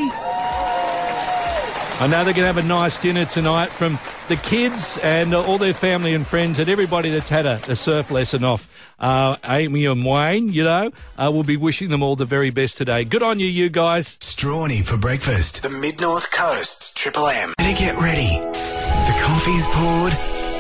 I 1.98 2.08
know 2.08 2.26
they're 2.26 2.34
going 2.34 2.46
to 2.46 2.54
have 2.54 2.58
a 2.58 2.64
nice 2.64 2.98
dinner 3.00 3.24
tonight 3.24 3.70
from 3.72 3.98
the 4.28 4.36
kids 4.36 5.00
and 5.02 5.34
uh, 5.34 5.42
all 5.46 5.58
their 5.58 5.74
family 5.74 6.14
and 6.14 6.28
friends 6.28 6.60
and 6.60 6.68
everybody 6.70 7.10
that's 7.10 7.30
had 7.30 7.46
a, 7.46 7.62
a 7.70 7.76
surf 7.76 8.12
lesson 8.12 8.44
off. 8.44 8.70
Uh, 9.00 9.38
Amy 9.46 9.86
and 9.86 10.06
Wayne, 10.06 10.50
you 10.52 10.64
know, 10.66 10.92
uh, 11.18 11.30
we'll 11.34 11.44
be 11.44 11.56
wishing 11.56 11.90
them 11.90 12.04
all 12.04 12.18
the 12.18 12.26
very 12.26 12.50
best 12.50 12.78
today. 12.78 13.06
Good 13.06 13.24
on 13.24 13.40
you, 13.40 13.48
you 13.48 13.70
guys. 13.70 14.18
Strawny 14.18 14.84
for 14.84 14.98
breakfast. 14.98 15.64
The 15.64 15.70
Mid 15.70 16.02
North 16.02 16.32
Coast, 16.32 16.98
Triple 16.98 17.28
M. 17.28 17.54
Better 17.58 17.78
get 17.78 17.98
ready. 17.98 18.40
The 18.40 19.16
coffee's 19.24 19.66
poured 19.68 20.14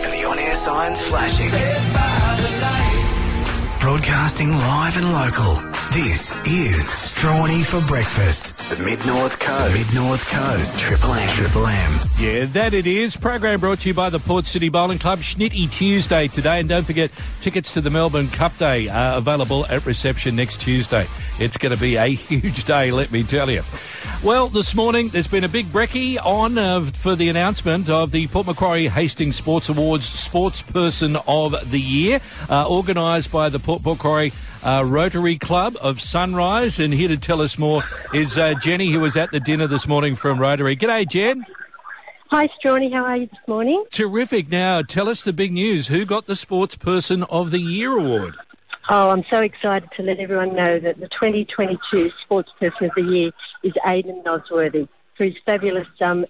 and 0.05 0.13
the 0.13 0.25
on 0.29 0.39
air 0.39 0.55
signs 0.55 1.01
flashing. 1.01 1.49
Broadcasting 3.81 4.51
live 4.51 4.97
and 4.97 5.11
local. 5.11 5.74
This 5.93 6.41
is 6.45 6.87
Strawny 6.89 7.63
for 7.63 7.79
breakfast. 7.87 8.69
The 8.69 8.83
Mid 8.83 9.05
North 9.05 9.39
Coast. 9.39 9.73
Mid 9.93 9.95
North 9.95 10.29
Coast. 10.29 10.77
Triple 10.77 11.13
M. 11.13 11.29
Triple 11.29 11.67
M. 11.67 11.99
Yeah, 12.19 12.45
that 12.45 12.73
it 12.73 12.85
is. 12.85 13.15
Program 13.15 13.61
brought 13.61 13.79
to 13.81 13.89
you 13.89 13.93
by 13.93 14.09
the 14.09 14.19
Port 14.19 14.45
City 14.45 14.67
Bowling 14.67 14.99
Club. 14.99 15.19
Schnitty 15.19 15.71
Tuesday 15.71 16.27
today. 16.27 16.59
And 16.59 16.67
don't 16.67 16.83
forget, 16.83 17.11
tickets 17.39 17.73
to 17.75 17.81
the 17.81 17.89
Melbourne 17.89 18.27
Cup 18.27 18.57
Day 18.57 18.89
are 18.89 19.17
available 19.17 19.65
at 19.67 19.85
reception 19.85 20.35
next 20.35 20.59
Tuesday. 20.59 21.07
It's 21.39 21.57
going 21.57 21.73
to 21.73 21.79
be 21.79 21.95
a 21.95 22.05
huge 22.07 22.65
day, 22.65 22.91
let 22.91 23.11
me 23.11 23.23
tell 23.23 23.49
you. 23.49 23.61
Well, 24.23 24.47
this 24.49 24.75
morning 24.75 25.09
there's 25.09 25.27
been 25.27 25.43
a 25.43 25.49
big 25.49 25.67
brekkie 25.67 26.17
on 26.23 26.57
uh, 26.57 26.81
for 26.85 27.15
the 27.15 27.29
announcement 27.29 27.89
of 27.89 28.11
the 28.11 28.27
Port 28.27 28.47
Macquarie 28.47 28.87
Hastings 28.87 29.35
Sports 29.35 29.69
Awards 29.69 30.05
Sports 30.05 30.61
Person 30.61 31.15
of 31.27 31.69
the 31.69 31.79
Year, 31.79 32.19
uh, 32.49 32.67
organised 32.69 33.31
by 33.31 33.49
the 33.49 33.59
Port 33.59 33.85
Macquarie 33.85 34.33
uh, 34.65 34.83
Rotary 34.85 35.37
Club 35.37 35.77
of 35.79 36.01
Sunrise. 36.01 36.79
And 36.79 36.93
here 36.93 37.07
to 37.07 37.17
tell 37.17 37.41
us 37.41 37.57
more 37.57 37.83
is 38.13 38.37
uh, 38.37 38.55
Jenny, 38.55 38.91
who 38.91 38.99
was 38.99 39.15
at 39.15 39.31
the 39.31 39.39
dinner 39.39 39.67
this 39.67 39.87
morning 39.87 40.15
from 40.15 40.39
Rotary. 40.39 40.75
G'day, 40.75 41.07
Jen. 41.07 41.45
Hi, 42.31 42.49
Strawny. 42.59 42.91
How 42.91 43.05
are 43.05 43.17
you 43.17 43.27
this 43.27 43.47
morning? 43.47 43.85
Terrific. 43.91 44.49
Now, 44.49 44.81
tell 44.81 45.07
us 45.07 45.21
the 45.21 45.31
big 45.31 45.53
news. 45.53 45.87
Who 45.87 46.05
got 46.05 46.25
the 46.25 46.35
Sports 46.35 46.75
Person 46.75 47.23
of 47.23 47.51
the 47.51 47.59
Year 47.59 47.95
award? 47.97 48.35
Oh, 48.89 49.09
I'm 49.09 49.23
so 49.31 49.39
excited 49.39 49.89
to 49.97 50.03
let 50.03 50.19
everyone 50.19 50.55
know 50.55 50.79
that 50.79 50.99
the 50.99 51.07
2022 51.07 52.09
Sports 52.23 52.49
Person 52.59 52.85
of 52.85 52.91
the 52.95 53.03
Year 53.03 53.31
is 53.63 53.73
Aidan 53.87 54.23
Nosworthy 54.25 54.87
for 55.15 55.25
his 55.25 55.35
fabulous 55.45 55.87
um, 56.01 56.25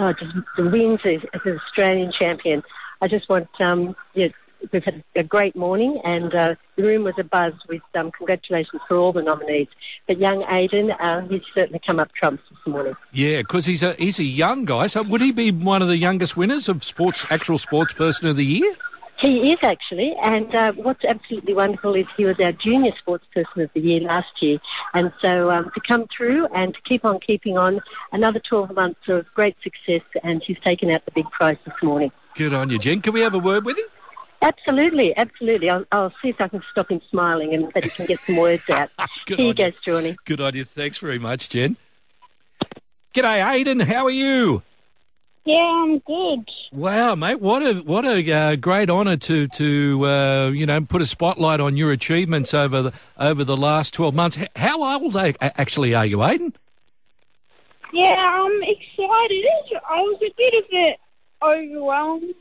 uh, 0.00 0.12
just 0.18 0.32
the 0.56 0.68
wins 0.68 1.00
as, 1.04 1.20
as 1.34 1.40
an 1.44 1.60
Australian 1.66 2.12
champion. 2.18 2.62
I 3.00 3.08
just 3.08 3.28
want, 3.28 3.48
um, 3.60 3.96
yeah, 4.14 4.28
we've 4.72 4.84
had 4.84 5.02
a 5.16 5.22
great 5.22 5.56
morning 5.56 6.00
and 6.04 6.34
uh, 6.34 6.54
the 6.76 6.82
room 6.82 7.04
was 7.04 7.14
abuzz 7.14 7.54
with 7.68 7.82
um, 7.94 8.10
congratulations 8.12 8.80
for 8.88 8.96
all 8.96 9.12
the 9.12 9.22
nominees. 9.22 9.68
But 10.06 10.18
young 10.18 10.44
Aidan, 10.48 10.90
uh, 10.92 11.26
he's 11.28 11.42
certainly 11.54 11.80
come 11.86 11.98
up 11.98 12.12
trumps 12.14 12.42
this 12.50 12.72
morning. 12.72 12.94
Yeah, 13.12 13.38
because 13.38 13.66
he's 13.66 13.82
a 13.82 13.94
he's 13.94 14.18
a 14.18 14.24
young 14.24 14.64
guy. 14.64 14.86
So 14.86 15.02
would 15.02 15.20
he 15.20 15.32
be 15.32 15.50
one 15.50 15.82
of 15.82 15.88
the 15.88 15.96
youngest 15.96 16.36
winners 16.36 16.68
of 16.68 16.84
sports 16.84 17.26
actual 17.30 17.58
sports 17.58 17.92
person 17.94 18.26
of 18.26 18.36
the 18.36 18.44
year? 18.44 18.74
He 19.20 19.52
is 19.52 19.58
actually, 19.62 20.16
and 20.20 20.52
uh, 20.52 20.72
what's 20.72 21.04
absolutely 21.04 21.54
wonderful 21.54 21.94
is 21.94 22.06
he 22.16 22.24
was 22.24 22.34
our 22.42 22.50
junior 22.50 22.90
sports 22.98 23.24
person 23.32 23.62
of 23.62 23.70
the 23.72 23.80
year 23.80 24.00
last 24.00 24.26
year, 24.40 24.58
and 24.94 25.12
so 25.22 25.48
um, 25.48 25.70
to 25.74 25.80
come 25.86 26.06
through 26.16 26.48
and 26.48 26.74
to 26.74 26.80
keep 26.88 27.04
on 27.04 27.20
keeping 27.24 27.56
on, 27.56 27.80
another 28.10 28.40
12 28.48 28.74
months 28.74 28.98
of 29.06 29.24
great 29.32 29.54
success, 29.62 30.04
and 30.24 30.42
he's 30.44 30.58
taken 30.66 30.90
out 30.90 31.04
the 31.04 31.12
big 31.12 31.30
prize 31.30 31.56
this 31.64 31.74
morning. 31.84 32.10
Good 32.34 32.52
on 32.52 32.68
you, 32.68 32.80
Jen. 32.80 33.00
Can 33.00 33.12
we 33.12 33.20
have 33.20 33.34
a 33.34 33.38
word 33.38 33.64
with 33.64 33.78
him? 33.78 33.86
Absolutely, 34.42 35.16
absolutely. 35.16 35.70
I'll, 35.70 35.84
I'll 35.92 36.12
see 36.20 36.28
if 36.30 36.40
I 36.40 36.48
can 36.48 36.62
stop 36.72 36.90
him 36.90 37.00
smiling 37.10 37.54
and 37.54 37.72
that 37.74 37.84
he 37.84 37.90
can 37.90 38.06
get 38.06 38.18
some 38.20 38.36
words 38.36 38.68
out. 38.68 38.90
Good 39.26 39.38
Here 39.38 39.44
you 39.46 39.50
on 39.50 39.56
go, 39.56 39.66
you. 39.66 39.72
Strawny. 39.86 40.16
Good 40.24 40.40
idea. 40.40 40.64
Thanks 40.64 40.98
very 40.98 41.18
much, 41.20 41.48
Jen. 41.48 41.76
G'day, 43.14 43.40
Aiden. 43.64 43.82
How 43.84 44.04
are 44.06 44.10
you? 44.10 44.62
Yeah, 45.44 45.64
I'm 45.64 45.98
good. 45.98 46.48
Wow, 46.72 47.16
mate! 47.16 47.40
What 47.40 47.62
a 47.62 47.74
what 47.80 48.04
a 48.04 48.32
uh, 48.32 48.54
great 48.56 48.88
honour 48.88 49.16
to 49.16 49.48
to 49.48 50.06
uh, 50.06 50.50
you 50.54 50.66
know 50.66 50.80
put 50.82 51.02
a 51.02 51.06
spotlight 51.06 51.58
on 51.58 51.76
your 51.76 51.90
achievements 51.90 52.54
over 52.54 52.80
the 52.80 52.92
over 53.18 53.42
the 53.42 53.56
last 53.56 53.92
twelve 53.92 54.14
months. 54.14 54.38
H- 54.38 54.48
How 54.54 54.80
old 55.00 55.16
a- 55.16 55.60
actually 55.60 55.94
are 55.96 56.06
you, 56.06 56.18
Aiden? 56.18 56.54
Yeah, 57.92 58.14
I'm 58.14 58.62
excited. 58.62 59.44
I 59.90 60.00
was 60.00 60.20
a 60.22 60.32
bit 60.38 60.54
of 60.54 60.64
it 60.70 61.00
overwhelmed 61.42 62.34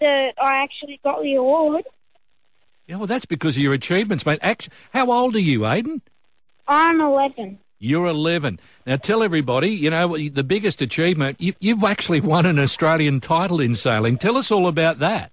that 0.00 0.32
I 0.40 0.62
actually 0.62 1.00
got 1.02 1.22
the 1.22 1.34
award. 1.34 1.84
Yeah, 2.86 2.96
well, 2.96 3.06
that's 3.06 3.26
because 3.26 3.56
of 3.56 3.62
your 3.62 3.72
achievements, 3.72 4.24
mate. 4.24 4.38
Act- 4.42 4.68
How 4.92 5.10
old 5.10 5.34
are 5.34 5.40
you, 5.40 5.60
Aiden? 5.60 6.00
I'm 6.68 7.00
11. 7.00 7.58
You're 7.78 8.06
11. 8.06 8.58
Now, 8.86 8.96
tell 8.96 9.22
everybody, 9.22 9.70
you 9.70 9.90
know, 9.90 10.16
the 10.16 10.44
biggest 10.44 10.80
achievement, 10.80 11.40
you, 11.40 11.54
you've 11.60 11.84
actually 11.84 12.20
won 12.20 12.46
an 12.46 12.58
Australian 12.58 13.20
title 13.20 13.60
in 13.60 13.74
sailing. 13.74 14.18
Tell 14.18 14.36
us 14.36 14.50
all 14.50 14.66
about 14.66 14.98
that. 15.00 15.32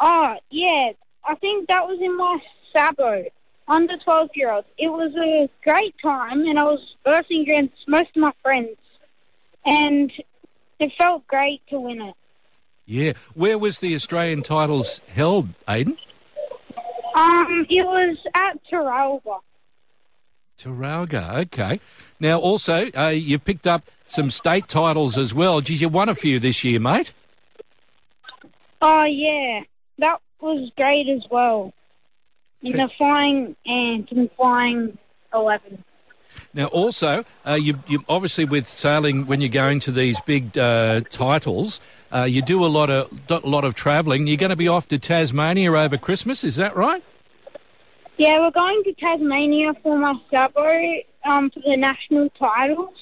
Oh, 0.00 0.34
yeah. 0.50 0.90
I 1.24 1.34
think 1.36 1.68
that 1.68 1.86
was 1.86 1.98
in 2.00 2.16
my 2.16 2.38
Sabot, 2.74 3.28
under 3.68 3.94
12 4.04 4.30
year 4.34 4.50
olds. 4.50 4.66
It 4.76 4.88
was 4.88 5.14
a 5.16 5.48
great 5.62 5.94
time, 6.02 6.40
and 6.44 6.58
I 6.58 6.64
was 6.64 6.80
versing 7.04 7.42
against 7.42 7.74
most 7.86 8.10
of 8.16 8.20
my 8.22 8.32
friends. 8.42 8.76
And 9.64 10.12
it 10.80 10.92
felt 10.98 11.26
great 11.28 11.62
to 11.70 11.78
win 11.78 12.02
it. 12.02 12.14
Yeah. 12.84 13.12
Where 13.34 13.58
was 13.58 13.78
the 13.78 13.94
Australian 13.94 14.42
titles 14.42 15.00
held, 15.08 15.48
Aiden? 15.68 15.96
Um, 17.14 17.66
it 17.68 17.84
was 17.84 18.16
at 18.34 18.58
Taralga. 18.70 19.40
Taralga, 20.58 21.42
okay. 21.42 21.80
Now, 22.20 22.38
also, 22.38 22.90
uh, 22.96 23.08
you've 23.08 23.44
picked 23.44 23.66
up 23.66 23.84
some 24.06 24.30
state 24.30 24.68
titles 24.68 25.18
as 25.18 25.34
well. 25.34 25.60
Did 25.60 25.80
you 25.80 25.88
won 25.88 26.08
a 26.08 26.14
few 26.14 26.38
this 26.38 26.62
year, 26.64 26.78
mate. 26.78 27.12
Oh, 28.80 29.04
yeah. 29.04 29.62
That 29.98 30.20
was 30.40 30.70
great 30.76 31.08
as 31.08 31.22
well. 31.30 31.72
In 32.62 32.76
the 32.76 32.88
flying 32.96 33.56
and 33.66 34.08
in 34.10 34.30
flying 34.36 34.96
11. 35.34 35.82
Now, 36.54 36.66
also, 36.66 37.24
uh, 37.46 37.54
you, 37.54 37.78
you 37.88 38.04
obviously 38.08 38.44
with 38.44 38.68
sailing 38.68 39.26
when 39.26 39.40
you're 39.40 39.48
going 39.48 39.80
to 39.80 39.92
these 39.92 40.20
big 40.20 40.56
uh, 40.56 41.00
titles, 41.10 41.80
uh, 42.12 42.24
you 42.24 42.42
do 42.42 42.64
a 42.64 42.66
lot 42.66 42.90
of 42.90 43.10
a 43.30 43.38
lot 43.38 43.64
of 43.64 43.74
travelling. 43.74 44.26
You're 44.26 44.36
going 44.36 44.50
to 44.50 44.56
be 44.56 44.68
off 44.68 44.88
to 44.88 44.98
Tasmania 44.98 45.72
over 45.72 45.96
Christmas, 45.96 46.44
is 46.44 46.56
that 46.56 46.76
right? 46.76 47.02
Yeah, 48.18 48.38
we're 48.40 48.50
going 48.50 48.82
to 48.84 48.92
Tasmania 48.94 49.72
for 49.82 49.98
my 49.98 50.14
Sabot 50.30 51.06
um, 51.24 51.50
for 51.50 51.60
the 51.60 51.76
national 51.76 52.28
titles. 52.30 52.94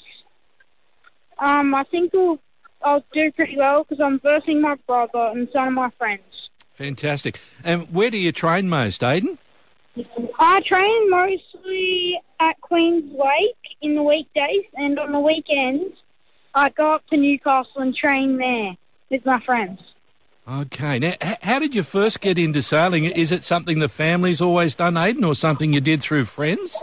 Um, 1.39 1.75
I 1.75 1.85
think 1.85 2.13
we'll, 2.13 2.39
I'll 2.83 3.05
do 3.13 3.33
pretty 3.33 3.57
well 3.57 3.85
because 3.85 4.01
I'm 4.01 4.21
versing 4.21 4.61
my 4.61 4.77
brother 4.87 5.31
and 5.33 5.49
some 5.53 5.69
of 5.69 5.75
my 5.75 5.91
friends. 5.99 6.23
Fantastic. 6.75 7.41
And 7.65 7.93
where 7.93 8.11
do 8.11 8.19
you 8.19 8.31
train 8.31 8.69
most, 8.69 9.01
Aiden? 9.01 9.37
I 10.39 10.61
train 10.61 11.11
mostly 11.11 12.21
at 12.39 12.61
Queens 12.61 13.13
Lake 13.13 13.77
in 13.83 13.97
the 13.97 14.03
weekdays, 14.03 14.65
and 14.75 14.99
on 14.99 15.13
the 15.13 15.21
weekends, 15.21 15.97
I 16.55 16.71
go 16.71 16.95
up 16.95 17.07
to 17.09 17.17
Newcastle 17.17 17.83
and 17.83 17.95
train 17.95 18.37
there 18.37 18.77
with 19.11 19.25
my 19.27 19.41
friends. 19.41 19.81
Okay. 20.49 20.99
Now, 20.99 21.15
h- 21.21 21.39
how 21.43 21.59
did 21.59 21.75
you 21.75 21.83
first 21.83 22.21
get 22.21 22.39
into 22.39 22.63
sailing? 22.63 23.05
Is 23.05 23.31
it 23.33 23.45
something 23.45 23.79
the 23.79 23.89
family's 23.89 24.41
always 24.41 24.75
done, 24.75 24.95
Aiden, 24.95 25.27
or 25.27 25.35
something 25.35 25.73
you 25.73 25.81
did 25.81 26.03
through 26.03 26.25
friends? 26.25 26.77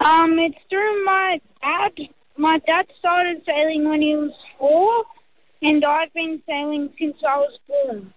Um, 0.00 0.38
it's 0.38 0.58
through 0.68 1.04
my 1.04 1.40
dad. 1.62 1.92
My 2.36 2.58
dad 2.66 2.86
started 2.98 3.42
sailing 3.46 3.88
when 3.88 4.00
he 4.00 4.16
was 4.16 4.32
four, 4.58 5.04
and 5.62 5.84
I've 5.84 6.12
been 6.14 6.42
sailing 6.48 6.90
since 6.98 7.16
I 7.26 7.36
was 7.36 7.58
born. 7.68 8.12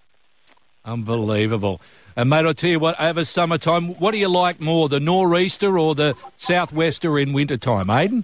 Unbelievable. 0.86 1.82
And 2.16 2.30
mate, 2.30 2.46
I'll 2.46 2.54
tell 2.54 2.70
you 2.70 2.80
what, 2.80 3.00
over 3.00 3.26
summertime, 3.26 3.96
what 3.96 4.12
do 4.12 4.18
you 4.18 4.30
like 4.30 4.60
more, 4.62 4.88
the 4.88 5.00
nor'easter 5.00 5.78
or 5.80 5.96
the 5.96 6.16
southwester 6.38 7.18
in 7.22 7.34
wintertime, 7.34 7.88
Aiden? 7.88 8.24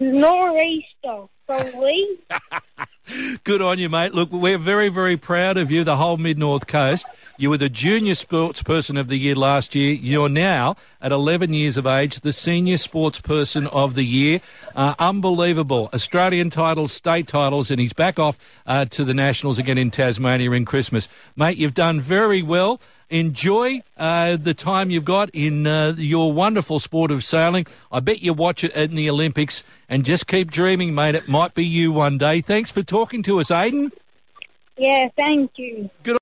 Nor'easter, 0.00 1.28
probably. 1.46 2.18
Good 3.44 3.62
on 3.62 3.78
you, 3.78 3.88
mate. 3.88 4.14
Look, 4.14 4.30
we're 4.32 4.58
very, 4.58 4.88
very 4.88 5.16
proud 5.16 5.56
of 5.56 5.70
you, 5.70 5.84
the 5.84 5.96
whole 5.96 6.16
Mid 6.16 6.38
North 6.38 6.66
Coast. 6.66 7.06
You 7.36 7.50
were 7.50 7.58
the 7.58 7.68
junior 7.68 8.14
sports 8.14 8.62
person 8.62 8.96
of 8.96 9.08
the 9.08 9.16
year 9.16 9.34
last 9.34 9.74
year. 9.74 9.92
You're 9.92 10.28
now, 10.28 10.76
at 11.00 11.12
11 11.12 11.52
years 11.52 11.76
of 11.76 11.86
age, 11.86 12.20
the 12.20 12.32
senior 12.32 12.76
sports 12.76 13.20
person 13.20 13.66
of 13.66 13.94
the 13.94 14.04
year. 14.04 14.40
Uh, 14.76 14.94
unbelievable. 14.98 15.90
Australian 15.92 16.50
titles, 16.50 16.92
state 16.92 17.26
titles, 17.26 17.70
and 17.70 17.80
he's 17.80 17.92
back 17.92 18.18
off 18.18 18.38
uh, 18.66 18.84
to 18.86 19.04
the 19.04 19.14
Nationals 19.14 19.58
again 19.58 19.78
in 19.78 19.90
Tasmania 19.90 20.52
in 20.52 20.64
Christmas. 20.64 21.08
Mate, 21.34 21.56
you've 21.56 21.74
done 21.74 22.00
very 22.00 22.42
well. 22.42 22.80
Enjoy 23.10 23.82
uh, 23.98 24.36
the 24.36 24.54
time 24.54 24.90
you've 24.90 25.04
got 25.04 25.28
in 25.34 25.66
uh, 25.66 25.92
your 25.98 26.32
wonderful 26.32 26.78
sport 26.78 27.10
of 27.10 27.22
sailing. 27.22 27.66
I 27.90 28.00
bet 28.00 28.22
you 28.22 28.32
watch 28.32 28.64
it 28.64 28.72
in 28.72 28.94
the 28.94 29.10
Olympics 29.10 29.64
and 29.86 30.02
just 30.02 30.26
keep 30.26 30.50
dreaming, 30.50 30.94
mate. 30.94 31.14
It 31.14 31.28
might 31.28 31.52
be 31.52 31.62
you 31.62 31.92
one 31.92 32.16
day. 32.16 32.40
Thanks 32.40 32.72
for 32.72 32.82
talking 32.82 32.91
to 32.92 33.40
us, 33.40 33.48
Aiden. 33.48 33.90
Yeah, 34.76 35.08
thank 35.16 35.50
you. 35.56 35.90
Good. 36.02 36.18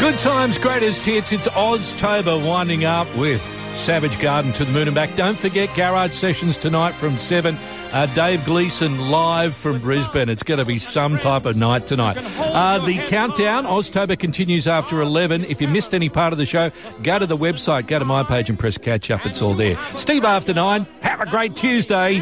Good 0.00 0.18
times, 0.18 0.58
greatest 0.58 1.04
hits. 1.04 1.32
It's 1.32 1.48
Oztober 1.48 2.46
winding 2.46 2.84
up 2.84 3.08
with 3.16 3.42
Savage 3.74 4.20
Garden 4.20 4.52
to 4.54 4.64
the 4.64 4.72
moon 4.72 4.88
and 4.88 4.94
back. 4.94 5.14
Don't 5.16 5.38
forget 5.38 5.74
Garage 5.74 6.12
Sessions 6.12 6.56
tonight 6.56 6.92
from 6.92 7.18
7. 7.18 7.56
Uh, 7.90 8.06
Dave 8.14 8.44
Gleeson 8.44 9.10
live 9.10 9.56
from 9.56 9.80
Brisbane. 9.80 10.28
It's 10.28 10.42
going 10.42 10.58
to 10.58 10.64
be 10.66 10.78
some 10.78 11.18
type 11.18 11.46
of 11.46 11.56
night 11.56 11.86
tonight. 11.86 12.18
Uh, 12.38 12.84
the 12.84 12.98
countdown, 13.06 13.64
Oztober 13.64 14.18
continues 14.18 14.68
after 14.68 15.00
11. 15.00 15.44
If 15.46 15.60
you 15.62 15.68
missed 15.68 15.94
any 15.94 16.10
part 16.10 16.32
of 16.32 16.38
the 16.38 16.44
show, 16.44 16.70
go 17.02 17.18
to 17.18 17.26
the 17.26 17.36
website, 17.36 17.86
go 17.86 17.98
to 17.98 18.04
my 18.04 18.22
page 18.22 18.50
and 18.50 18.58
press 18.58 18.76
catch 18.76 19.10
up. 19.10 19.24
It's 19.24 19.40
all 19.40 19.54
there. 19.54 19.78
Steve 19.96 20.24
after 20.24 20.52
nine. 20.52 20.86
Have 21.00 21.20
a 21.20 21.26
great 21.26 21.56
Tuesday. 21.56 22.20